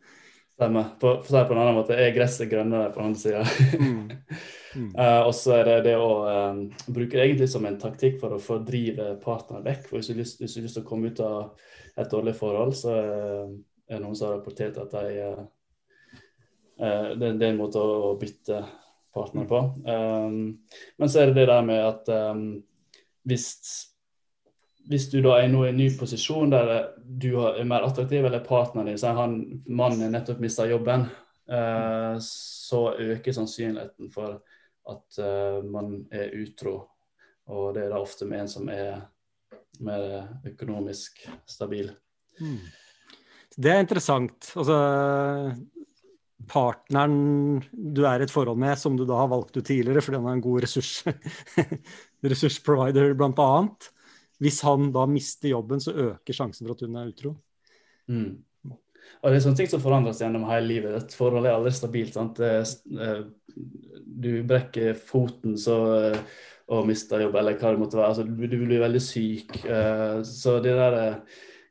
Stemmer. 0.60 0.90
For 1.00 1.22
å 1.22 1.24
si 1.24 1.32
det 1.32 1.46
på 1.48 1.54
en 1.54 1.58
annen 1.62 1.76
måte, 1.78 1.96
er 1.96 2.10
gresset 2.12 2.50
grønnere 2.50 2.90
på 2.92 3.00
den 3.00 3.06
andre 3.08 3.20
sida. 3.22 3.44
mm. 3.80 4.00
mm. 4.76 4.90
uh, 4.92 5.22
og 5.22 5.30
så 5.32 5.54
er 5.56 5.70
det 5.70 5.76
det 5.86 5.94
å 5.96 6.10
um, 6.28 6.58
bruke 6.84 7.16
det 7.16 7.22
egentlig 7.24 7.48
som 7.48 7.64
en 7.64 7.78
taktikk 7.80 8.18
for 8.20 8.36
å 8.36 8.42
fordrive 8.44 9.14
partneren 9.22 9.64
vekk. 9.64 9.86
For 9.88 9.96
hvis 9.96 10.10
du 10.10 10.12
har 10.12 10.20
lyst, 10.20 10.42
lyst, 10.44 10.58
til 10.60 10.82
å 10.82 10.84
komme 10.90 11.08
ut 11.08 11.22
av 11.24 11.54
et 11.96 12.12
dårlig 12.12 12.36
forhold, 12.36 12.76
så 12.76 12.92
uh, 12.92 13.48
er 13.88 13.96
det 13.96 14.02
noen 14.04 14.18
som 14.18 14.28
har 14.28 14.36
rapportert 14.36 14.76
at 14.84 14.92
de, 14.98 15.30
uh, 15.32 15.48
det, 17.16 17.24
det, 17.24 17.40
er 17.40 17.48
en 17.54 17.62
måte 17.62 17.80
å, 17.80 18.12
bytte 18.20 18.60
partner 19.16 19.48
på. 19.48 19.62
Um, 19.88 20.36
men 21.00 21.08
så 21.08 21.22
er 21.22 21.32
det 21.32 21.40
det 21.40 21.48
der 21.54 21.64
med 21.72 21.86
at 21.86 22.12
um, 22.36 22.44
hvis 23.24 23.48
hvis 24.88 25.08
du 25.12 25.20
da 25.22 25.36
er 25.40 25.50
nå 25.50 25.64
i 25.64 25.70
en 25.70 25.78
ny 25.78 25.88
posisjon 25.98 26.52
der 26.52 26.70
du 27.00 27.32
er 27.42 27.66
mer 27.68 27.84
attraktiv, 27.86 28.24
eller 28.24 28.44
partneren 28.44 28.90
din 28.90 29.00
sier 29.00 29.18
han 29.18 29.36
mannen 29.68 30.14
nettopp 30.14 30.40
mista 30.42 30.66
jobben, 30.68 31.06
uh, 31.50 32.16
så 32.24 32.82
øker 32.98 33.36
sannsynligheten 33.36 34.10
for 34.14 34.40
at 34.90 35.20
uh, 35.20 35.60
man 35.66 35.98
er 36.10 36.34
utro. 36.40 36.76
Og 37.50 37.74
det 37.74 37.84
er 37.84 37.92
da 37.92 38.00
ofte 38.00 38.28
med 38.30 38.44
en 38.44 38.52
som 38.52 38.70
er 38.72 39.02
mer 39.84 40.06
økonomisk 40.46 41.22
stabil. 41.48 41.90
Mm. 42.40 42.58
Det 43.56 43.70
er 43.70 43.82
interessant. 43.82 44.52
Altså 44.56 44.78
partneren 46.50 47.60
du 47.70 48.02
er 48.08 48.22
i 48.22 48.26
et 48.26 48.32
forhold 48.32 48.58
med, 48.58 48.78
som 48.80 48.96
du 48.96 49.04
da 49.06 49.18
har 49.22 49.30
valgt 49.30 49.58
ut 49.58 49.66
tidligere 49.66 50.02
fordi 50.02 50.20
han 50.20 50.28
er 50.30 50.38
en 50.38 50.44
god 50.44 50.62
ressurs, 50.64 50.92
ressursprovider, 52.32 53.14
blant 53.18 53.42
annet 53.42 53.90
hvis 54.40 54.60
han 54.64 54.90
da 54.94 55.04
mister 55.08 55.52
jobben, 55.52 55.82
så 55.82 55.92
øker 55.92 56.36
sjansen 56.36 56.66
for 56.66 56.76
at 56.76 56.84
hun 56.86 56.96
er 56.96 57.10
utro. 57.12 57.34
Mm. 58.10 58.38
Og 59.20 59.26
Det 59.28 59.36
er 59.36 59.42
sånne 59.44 59.58
ting 59.58 59.68
som 59.68 59.82
forandres 59.82 60.20
gjennom 60.22 60.46
hele 60.48 60.68
livet. 60.68 60.96
Et 60.96 61.16
forhold 61.16 61.44
er 61.46 61.56
aldri 61.56 61.72
stabilt. 61.76 62.16
sant? 62.16 62.40
Eh, 62.40 63.22
du 64.20 64.30
brekker 64.48 64.94
foten 64.96 65.58
så, 65.60 65.76
eh, 65.98 66.18
og 66.70 66.86
mister 66.88 67.20
jobb, 67.20 67.36
eller 67.36 67.58
hva 67.58 67.74
det 67.74 67.82
måtte 67.82 67.98
være. 67.98 68.08
Altså, 68.08 68.24
du, 68.24 68.56
blir 68.64 68.80
veldig 68.80 69.02
syk. 69.02 69.64
Eh, 69.64 70.22
så 70.24 70.56
det 70.64 70.76
der, 70.78 71.20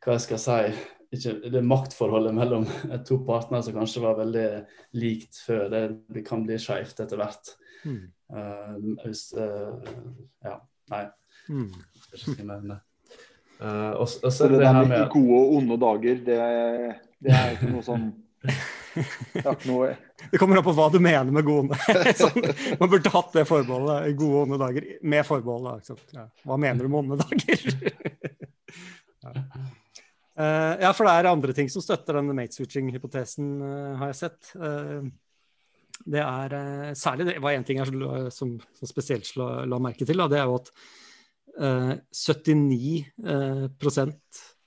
hva 0.03 0.17
jeg 0.17 0.25
skal 0.27 0.43
si 0.45 0.61
ikke, 1.09 1.49
Det 1.49 1.63
maktforholdet 1.65 2.35
mellom 2.37 2.67
to 3.07 3.17
partnere 3.25 3.63
som 3.65 3.73
kanskje 3.73 4.03
var 4.03 4.19
veldig 4.19 4.47
likt 4.93 5.41
før, 5.41 5.69
det, 5.73 5.83
det 6.13 6.25
kan 6.27 6.45
bli 6.45 6.59
skeivt 6.61 7.01
etter 7.01 7.17
hvert. 7.17 7.55
Mm. 7.81 8.03
Uh, 8.29 8.75
hvis, 9.07 9.31
uh, 9.33 9.79
ja, 10.45 10.59
nei. 10.91 11.05
Mm. 11.49 11.69
Uh, 13.59 13.91
og, 13.99 14.07
og 14.07 14.31
så 14.31 14.47
det, 14.47 14.61
det 14.61 14.67
her 14.69 14.87
med 14.87 15.09
Gode 15.11 15.39
og 15.39 15.55
onde 15.59 15.77
dager, 15.81 16.19
det, 16.25 16.39
det 17.19 17.33
er 17.35 17.55
ikke 17.55 17.71
noe 17.73 17.85
sånn 17.85 18.09
det, 18.39 19.55
noe... 19.67 19.89
det 20.31 20.39
kommer 20.39 20.59
an 20.59 20.65
på 20.65 20.73
hva 20.77 20.87
du 20.93 20.99
mener 21.03 21.27
med 21.33 21.45
gode 21.47 21.75
sånn, 22.21 22.39
Man 22.79 22.91
burde 22.91 23.11
hatt 23.13 23.35
det 23.35 23.45
forbeholdet. 23.49 24.13
Gode 24.19 24.37
og 24.37 24.45
onde 24.45 24.59
dager 24.61 24.87
med 25.13 25.27
forbehold. 25.27 25.91
Ja. 26.15 26.25
Hva 26.47 26.59
mener 26.61 26.85
du 26.85 26.91
med 26.91 27.01
onde 27.03 27.19
dager? 27.19 27.65
ja. 29.25 29.35
Uh, 30.39 30.75
ja. 30.79 30.93
for 30.95 31.03
det 31.03 31.15
er 31.17 31.27
andre 31.33 31.55
ting 31.55 31.67
som 31.71 31.83
støtter 31.83 32.15
denne 32.15 32.35
mate-switching-hypotesen, 32.37 33.49
uh, 33.59 33.97
har 33.99 34.13
jeg 34.13 34.21
sett. 34.21 34.53
Uh, 34.55 35.09
det 36.05 36.21
er 36.23 36.93
særlig 36.97 37.27
det 37.27 37.41
var 37.43 37.57
én 37.57 37.65
ting 37.67 37.81
jeg 37.81 37.89
som, 38.31 38.55
som 38.61 38.87
spesielt 38.87 39.29
la, 39.37 39.65
la 39.67 39.79
merke 39.83 40.07
til. 40.07 40.17
Da, 40.17 40.29
det 40.31 40.39
er 40.39 40.47
jo 40.47 40.57
at 40.61 40.71
79 41.59 43.05
eh, 43.25 43.65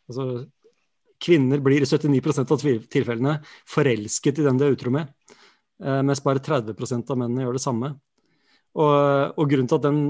altså 0.08 0.26
Kvinner 1.22 1.60
blir 1.62 1.84
i 1.84 1.86
79% 1.86 2.50
av 2.50 2.62
tilfellene 2.90 3.36
forelsket 3.70 4.40
i 4.40 4.46
den 4.46 4.58
de 4.58 4.66
er 4.66 4.74
utro 4.74 4.90
med, 4.90 5.12
eh, 5.78 6.00
mens 6.02 6.22
bare 6.24 6.42
30% 6.42 7.12
av 7.14 7.20
mennene 7.20 7.44
gjør 7.44 7.58
det 7.58 7.62
samme. 7.62 7.92
Og, 8.74 9.38
og 9.38 9.46
grunnen 9.46 9.70
til 9.70 9.78
at 9.78 9.86
den 9.86 10.00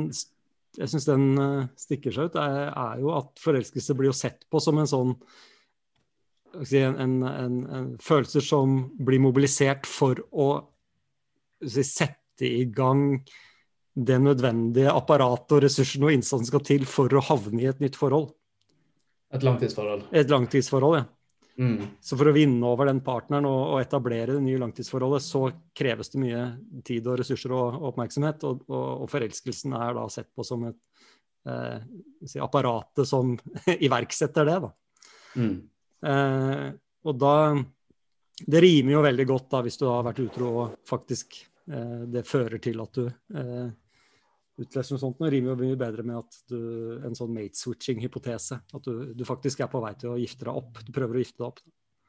jeg 0.80 0.88
syns 0.88 1.04
den 1.04 1.24
eh, 1.36 1.64
stikker 1.76 2.14
seg 2.16 2.30
ut, 2.30 2.38
er, 2.40 2.70
er, 2.70 3.00
jo 3.02 3.12
at 3.18 3.42
forelskelse 3.44 3.96
blir 3.98 4.08
jo 4.08 4.16
sett 4.16 4.46
på 4.48 4.62
som 4.62 4.80
en 4.80 4.88
sånn 4.88 5.16
en, 6.52 6.96
en, 7.00 7.12
en, 7.28 7.58
en 7.76 7.90
følelser 8.00 8.44
som 8.44 8.78
blir 8.96 9.20
mobilisert 9.20 9.88
for 9.88 10.16
å 10.32 10.48
sette 11.68 12.48
i 12.48 12.64
gang 12.72 13.20
det 13.92 14.18
nødvendige 14.22 14.92
apparatet 14.92 15.56
og 15.56 15.64
ressursene 15.66 16.08
og 16.08 16.14
innsatsen 16.16 16.48
skal 16.48 16.62
til 16.64 16.86
for 16.88 17.12
å 17.12 17.24
havne 17.26 17.60
i 17.60 17.68
et 17.68 17.82
nytt 17.82 17.98
forhold. 17.98 18.30
Et 19.32 19.44
langtidsforhold. 19.44 20.06
Et 20.16 20.32
langtidsforhold, 20.32 20.96
ja. 21.00 21.08
Mm. 21.60 21.84
Så 22.00 22.16
for 22.16 22.30
å 22.30 22.32
vinne 22.32 22.64
over 22.64 22.88
den 22.88 23.02
partneren 23.04 23.44
og, 23.48 23.74
og, 23.74 23.80
etablere 23.82 24.38
det 24.38 24.44
nye 24.44 24.60
langtidsforholdet, 24.62 25.24
så 25.24 25.42
kreves 25.76 26.08
det 26.12 26.22
mye 26.22 26.44
tid 26.84 27.08
og 27.08 27.18
ressurser 27.20 27.52
og, 27.52 27.76
og 27.76 27.90
oppmerksomhet. 27.90 28.46
Og, 28.48 28.64
og, 28.72 29.04
forelskelsen 29.12 29.76
er 29.76 29.98
da 29.98 30.06
sett 30.12 30.30
på 30.32 30.46
som 30.48 30.64
et 30.70 30.78
eh, 31.48 31.84
si, 32.24 32.40
apparatet 32.40 33.08
som 33.08 33.34
iverksetter 33.88 34.48
det, 34.48 34.58
da. 34.64 34.72
Mm. 35.36 35.54
Eh, 36.12 36.66
og 37.08 37.14
da 37.18 37.36
Det 38.42 38.60
rimer 38.60 38.96
jo 38.96 39.04
veldig 39.04 39.24
godt 39.28 39.48
da 39.52 39.60
hvis 39.62 39.78
du 39.78 39.86
har 39.86 40.02
vært 40.04 40.20
utro 40.24 40.48
og 40.64 40.76
faktisk 40.88 41.36
det 41.66 42.24
fører 42.26 42.58
til 42.62 42.80
at 42.82 42.98
du 42.98 43.04
eh, 43.06 43.68
utløser 44.62 44.94
noe 44.94 45.02
sånt, 45.02 45.20
nå 45.20 45.30
rimer 45.32 45.52
jo 45.52 45.60
mye 45.62 45.78
bedre 45.80 46.04
med 46.06 46.18
at 46.20 46.40
du, 46.50 46.58
en 47.06 47.16
sånn 47.16 47.32
mate-switching-hypotese. 47.34 48.58
At 48.74 48.88
du, 48.88 49.12
du, 49.16 49.24
faktisk 49.28 49.62
er 49.62 49.70
på 49.72 49.80
vei 49.82 49.94
til 49.98 50.12
å 50.12 50.18
gifte 50.20 50.46
deg 50.48 50.60
opp. 50.62 50.82
Du 50.84 50.92
prøver 50.94 51.18
å 51.18 51.24
gifte 51.24 51.40
deg 51.40 51.48
opp. 51.48 51.62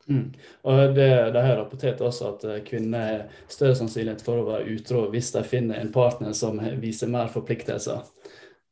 Mm. 0.04 0.26
Og 0.68 0.96
det, 0.98 1.10
det 1.32 1.42
har 1.46 1.58
rapportert 1.62 2.02
også 2.04 2.34
at 2.34 2.46
eh, 2.50 2.62
kvinner 2.68 3.04
har 3.08 3.26
større 3.48 3.78
sannsynlighet 3.80 4.24
for 4.26 4.42
å 4.42 4.48
være 4.50 4.74
utro 4.76 5.06
hvis 5.13 5.32
de 5.36 5.46
finner 5.48 5.80
en 5.80 5.94
partner 5.96 6.36
som 6.36 6.60
viser 6.82 7.12
mer 7.12 7.32
forpliktelser, 7.32 8.02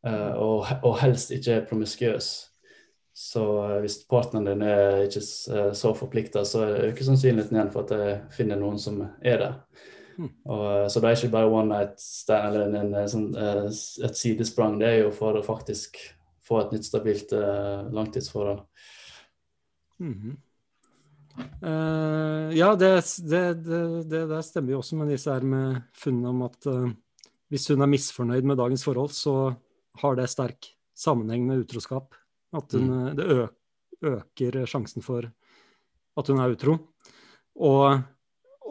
og, 0.01 0.65
og, 0.81 0.95
helst 0.97 1.29
ikke 1.29 1.59
er 1.59 1.65
promiskuøs. 1.69 2.29
Så 3.13 3.43
hvis 3.83 3.99
partneren 4.09 4.47
din 4.49 4.63
er 4.65 5.03
ikke 5.05 5.21
så 5.77 5.91
forplikta, 5.93 6.41
så 6.47 6.63
øker 6.87 7.05
sannsynligheten 7.05 7.59
igjen 7.59 7.69
for 7.69 7.85
at 7.85 7.91
de 7.93 8.15
finner 8.33 8.57
noen 8.57 8.81
som 8.81 8.97
er 9.21 9.37
det. 9.43 9.51
Og, 10.19 10.91
så 10.91 10.99
det 10.99 11.09
er 11.09 11.17
ikke 11.17 11.33
bare 11.33 11.51
one 11.51 11.69
night 11.71 12.01
stand 12.01 12.47
eller 12.47 12.67
en, 12.67 12.95
en, 12.95 13.25
en, 13.31 13.67
et 14.05 14.17
sidesprang, 14.17 14.79
det 14.81 14.89
er 14.89 14.97
jo 15.05 15.11
for 15.15 15.37
å 15.37 15.45
faktisk 15.45 15.97
få 16.45 16.63
et 16.63 16.73
nytt 16.75 16.87
stabilt 16.89 17.31
langtidsforhold. 17.93 18.63
Mm 20.01 20.13
-hmm. 20.13 20.39
Uh, 21.61 22.51
ja, 22.57 22.75
det, 22.75 23.03
det, 23.29 23.53
det, 24.09 24.25
det, 24.27 24.43
stemmer 24.43 24.73
jo 24.73 24.81
også 24.81 24.97
med 24.99 25.11
disse 25.13 25.31
her 25.31 25.45
med 25.47 25.81
funnene 25.97 26.33
om 26.33 26.43
at 26.47 26.67
uh, 26.67 26.89
hvis 27.51 27.69
hun 27.71 27.83
er 27.83 27.91
misfornøyd 27.91 28.47
med 28.47 28.59
dagens 28.59 28.83
forhold, 28.87 29.13
så 29.15 29.53
har 30.01 30.17
det 30.17 30.29
sterk 30.31 30.71
sammenheng 30.97 31.45
med 31.47 31.65
utroskap. 31.65 32.15
At 32.55 32.73
hun, 32.75 32.89
mm. 32.89 33.15
det 33.15 33.27
øker 34.11 34.65
sjansen 34.67 35.03
for 35.05 35.27
at 36.17 36.31
hun 36.31 36.41
er 36.41 36.55
utro. 36.55 36.77
Og, 37.59 38.01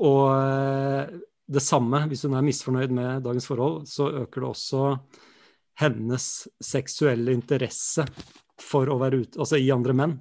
og 0.00 0.24
uh, 0.29 1.20
det 1.50 1.62
samme, 1.64 2.04
hvis 2.10 2.22
hun 2.26 2.36
er 2.38 2.46
misfornøyd 2.46 2.92
med 2.94 3.24
dagens 3.24 3.48
forhold, 3.50 3.82
så 3.90 4.08
øker 4.22 4.44
det 4.44 4.50
også 4.50 4.84
hennes 5.80 6.26
seksuelle 6.62 7.34
interesse 7.34 8.04
for 8.60 8.90
å 8.92 8.98
være 9.00 9.22
ute, 9.22 9.40
altså 9.40 9.58
i 9.58 9.70
andre 9.74 9.96
menn. 9.96 10.18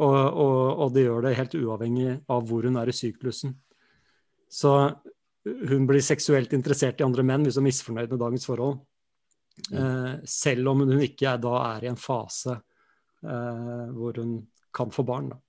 Og, 0.00 0.16
og, 0.16 0.58
og, 0.78 0.92
det 0.94 1.04
gjør 1.04 1.26
det 1.26 1.34
helt 1.36 1.56
uavhengig 1.58 2.12
av 2.32 2.46
hvor 2.48 2.64
hun 2.64 2.78
er 2.80 2.88
i 2.88 2.96
syklusen. 2.96 3.52
Så 4.48 4.72
hun 5.44 5.86
blir 5.88 6.04
seksuelt 6.04 6.54
interessert 6.56 7.00
i 7.00 7.06
andre 7.06 7.24
menn 7.26 7.44
hvis 7.44 7.58
hun 7.58 7.66
er 7.66 7.68
misfornøyd 7.68 8.14
med 8.14 8.22
dagens 8.22 8.48
forhold. 8.48 8.78
Mm. 9.68 9.76
Eh, 9.76 10.12
selv 10.28 10.72
om 10.72 10.84
hun 10.86 11.02
ikke 11.04 11.34
er, 11.34 11.40
da 11.42 11.56
er 11.74 11.84
i 11.84 11.90
en 11.90 12.00
fase 12.00 12.54
eh, 12.54 13.88
hvor 13.92 14.22
hun 14.22 14.38
kan 14.72 14.94
få 14.94 15.04
barn. 15.04 15.28
Da. 15.34 15.40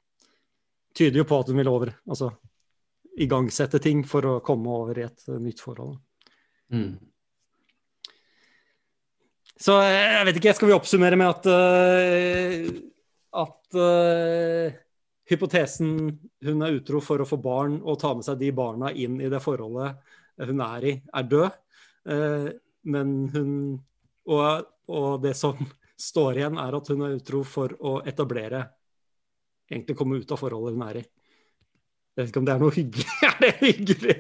Tyder 0.98 1.22
jo 1.22 1.30
på 1.30 1.40
at 1.40 1.52
hun 1.54 1.62
vil 1.62 1.72
over, 1.72 1.94
altså 2.10 2.34
igangsette 3.22 3.82
ting 3.84 4.04
for 4.08 4.26
å 4.26 4.38
komme 4.46 4.72
over 4.74 5.00
i 5.00 5.06
et 5.06 5.28
uh, 5.30 5.38
nytt 5.42 5.62
forhold. 5.62 5.98
Mm. 6.74 6.96
Så 9.64 9.78
eh, 9.84 10.16
jeg 10.18 10.28
vet 10.30 10.40
ikke, 10.40 10.56
skal 10.58 10.72
vi 10.72 10.76
oppsummere 10.76 11.20
med 11.20 11.30
at 11.30 11.50
uh, 11.52 12.72
at 13.34 13.78
uh, 13.78 14.74
hypotesen 15.30 15.94
hun 16.46 16.66
er 16.66 16.78
utro 16.78 17.02
for 17.02 17.22
å 17.24 17.28
få 17.28 17.40
barn 17.42 17.80
og 17.82 18.00
ta 18.02 18.14
med 18.14 18.26
seg 18.28 18.42
de 18.42 18.52
barna 18.56 18.92
inn 18.92 19.20
i 19.22 19.32
det 19.32 19.42
forholdet 19.44 19.98
hun 20.44 20.62
er 20.66 20.86
i, 20.90 20.94
er 21.02 21.30
død. 21.30 21.58
Uh, 22.10 22.50
men 22.94 23.16
hun 23.34 23.52
og, 24.28 24.70
og, 24.88 25.10
det 25.24 25.34
som 25.36 25.58
står 26.00 26.40
igjen, 26.40 26.60
er 26.60 26.76
at 26.78 26.90
hun 26.92 27.04
er 27.06 27.18
utro 27.18 27.44
for 27.48 27.76
å 27.80 28.00
etablere 28.08 28.70
Egentlig 29.72 29.96
komme 29.98 30.18
ut 30.20 30.32
av 30.36 30.38
forholdet 30.38 30.76
hun 30.76 30.82
er 30.86 30.98
i. 31.00 31.02
Jeg 32.14 32.22
vet 32.22 32.30
ikke 32.32 32.42
om 32.44 32.48
det 32.48 32.54
er 32.54 32.62
noe 32.62 32.74
hyggelig. 32.76 33.06
er 33.30 33.36
det 33.42 33.52
hyggelig? 33.62 34.16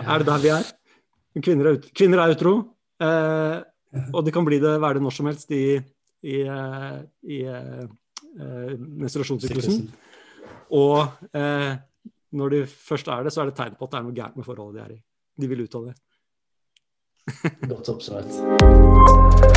er 0.00 0.22
det 0.22 0.26
der 0.26 0.42
vi 0.42 0.52
er? 0.54 0.70
Kvinner 1.40 1.70
er, 1.70 1.78
ut, 1.78 1.88
kvinner 1.94 2.22
er 2.24 2.34
utro. 2.34 2.54
Eh, 3.00 3.56
og 4.10 4.24
det 4.26 4.34
kan 4.34 4.46
bli 4.46 4.58
det, 4.62 4.74
være 4.82 4.98
det 4.98 5.04
når 5.06 5.14
som 5.14 5.30
helst 5.30 5.54
i 5.54 5.64
i, 6.22 6.36
i, 6.36 7.38
i 7.38 7.38
uh, 7.48 8.74
menstruasjonssyklusen. 8.78 9.86
Og 10.70 11.00
eh, 11.34 11.72
når 12.30 12.48
de 12.54 12.60
først 12.66 13.08
er 13.08 13.24
det, 13.26 13.32
så 13.34 13.42
er 13.42 13.50
det 13.50 13.56
tegn 13.58 13.74
på 13.78 13.88
at 13.88 13.94
det 13.94 13.98
er 13.98 14.06
noe 14.06 14.14
gærent 14.14 14.38
med 14.38 14.46
forholdet 14.46 14.78
de 14.78 14.84
er 14.84 14.92
i. 14.94 15.00
De 15.40 15.50
vil 15.50 15.64
ut 15.66 15.78
av 15.80 15.90
det. 15.90 15.96
Godt 17.66 17.90
oppsummert. 17.96 19.49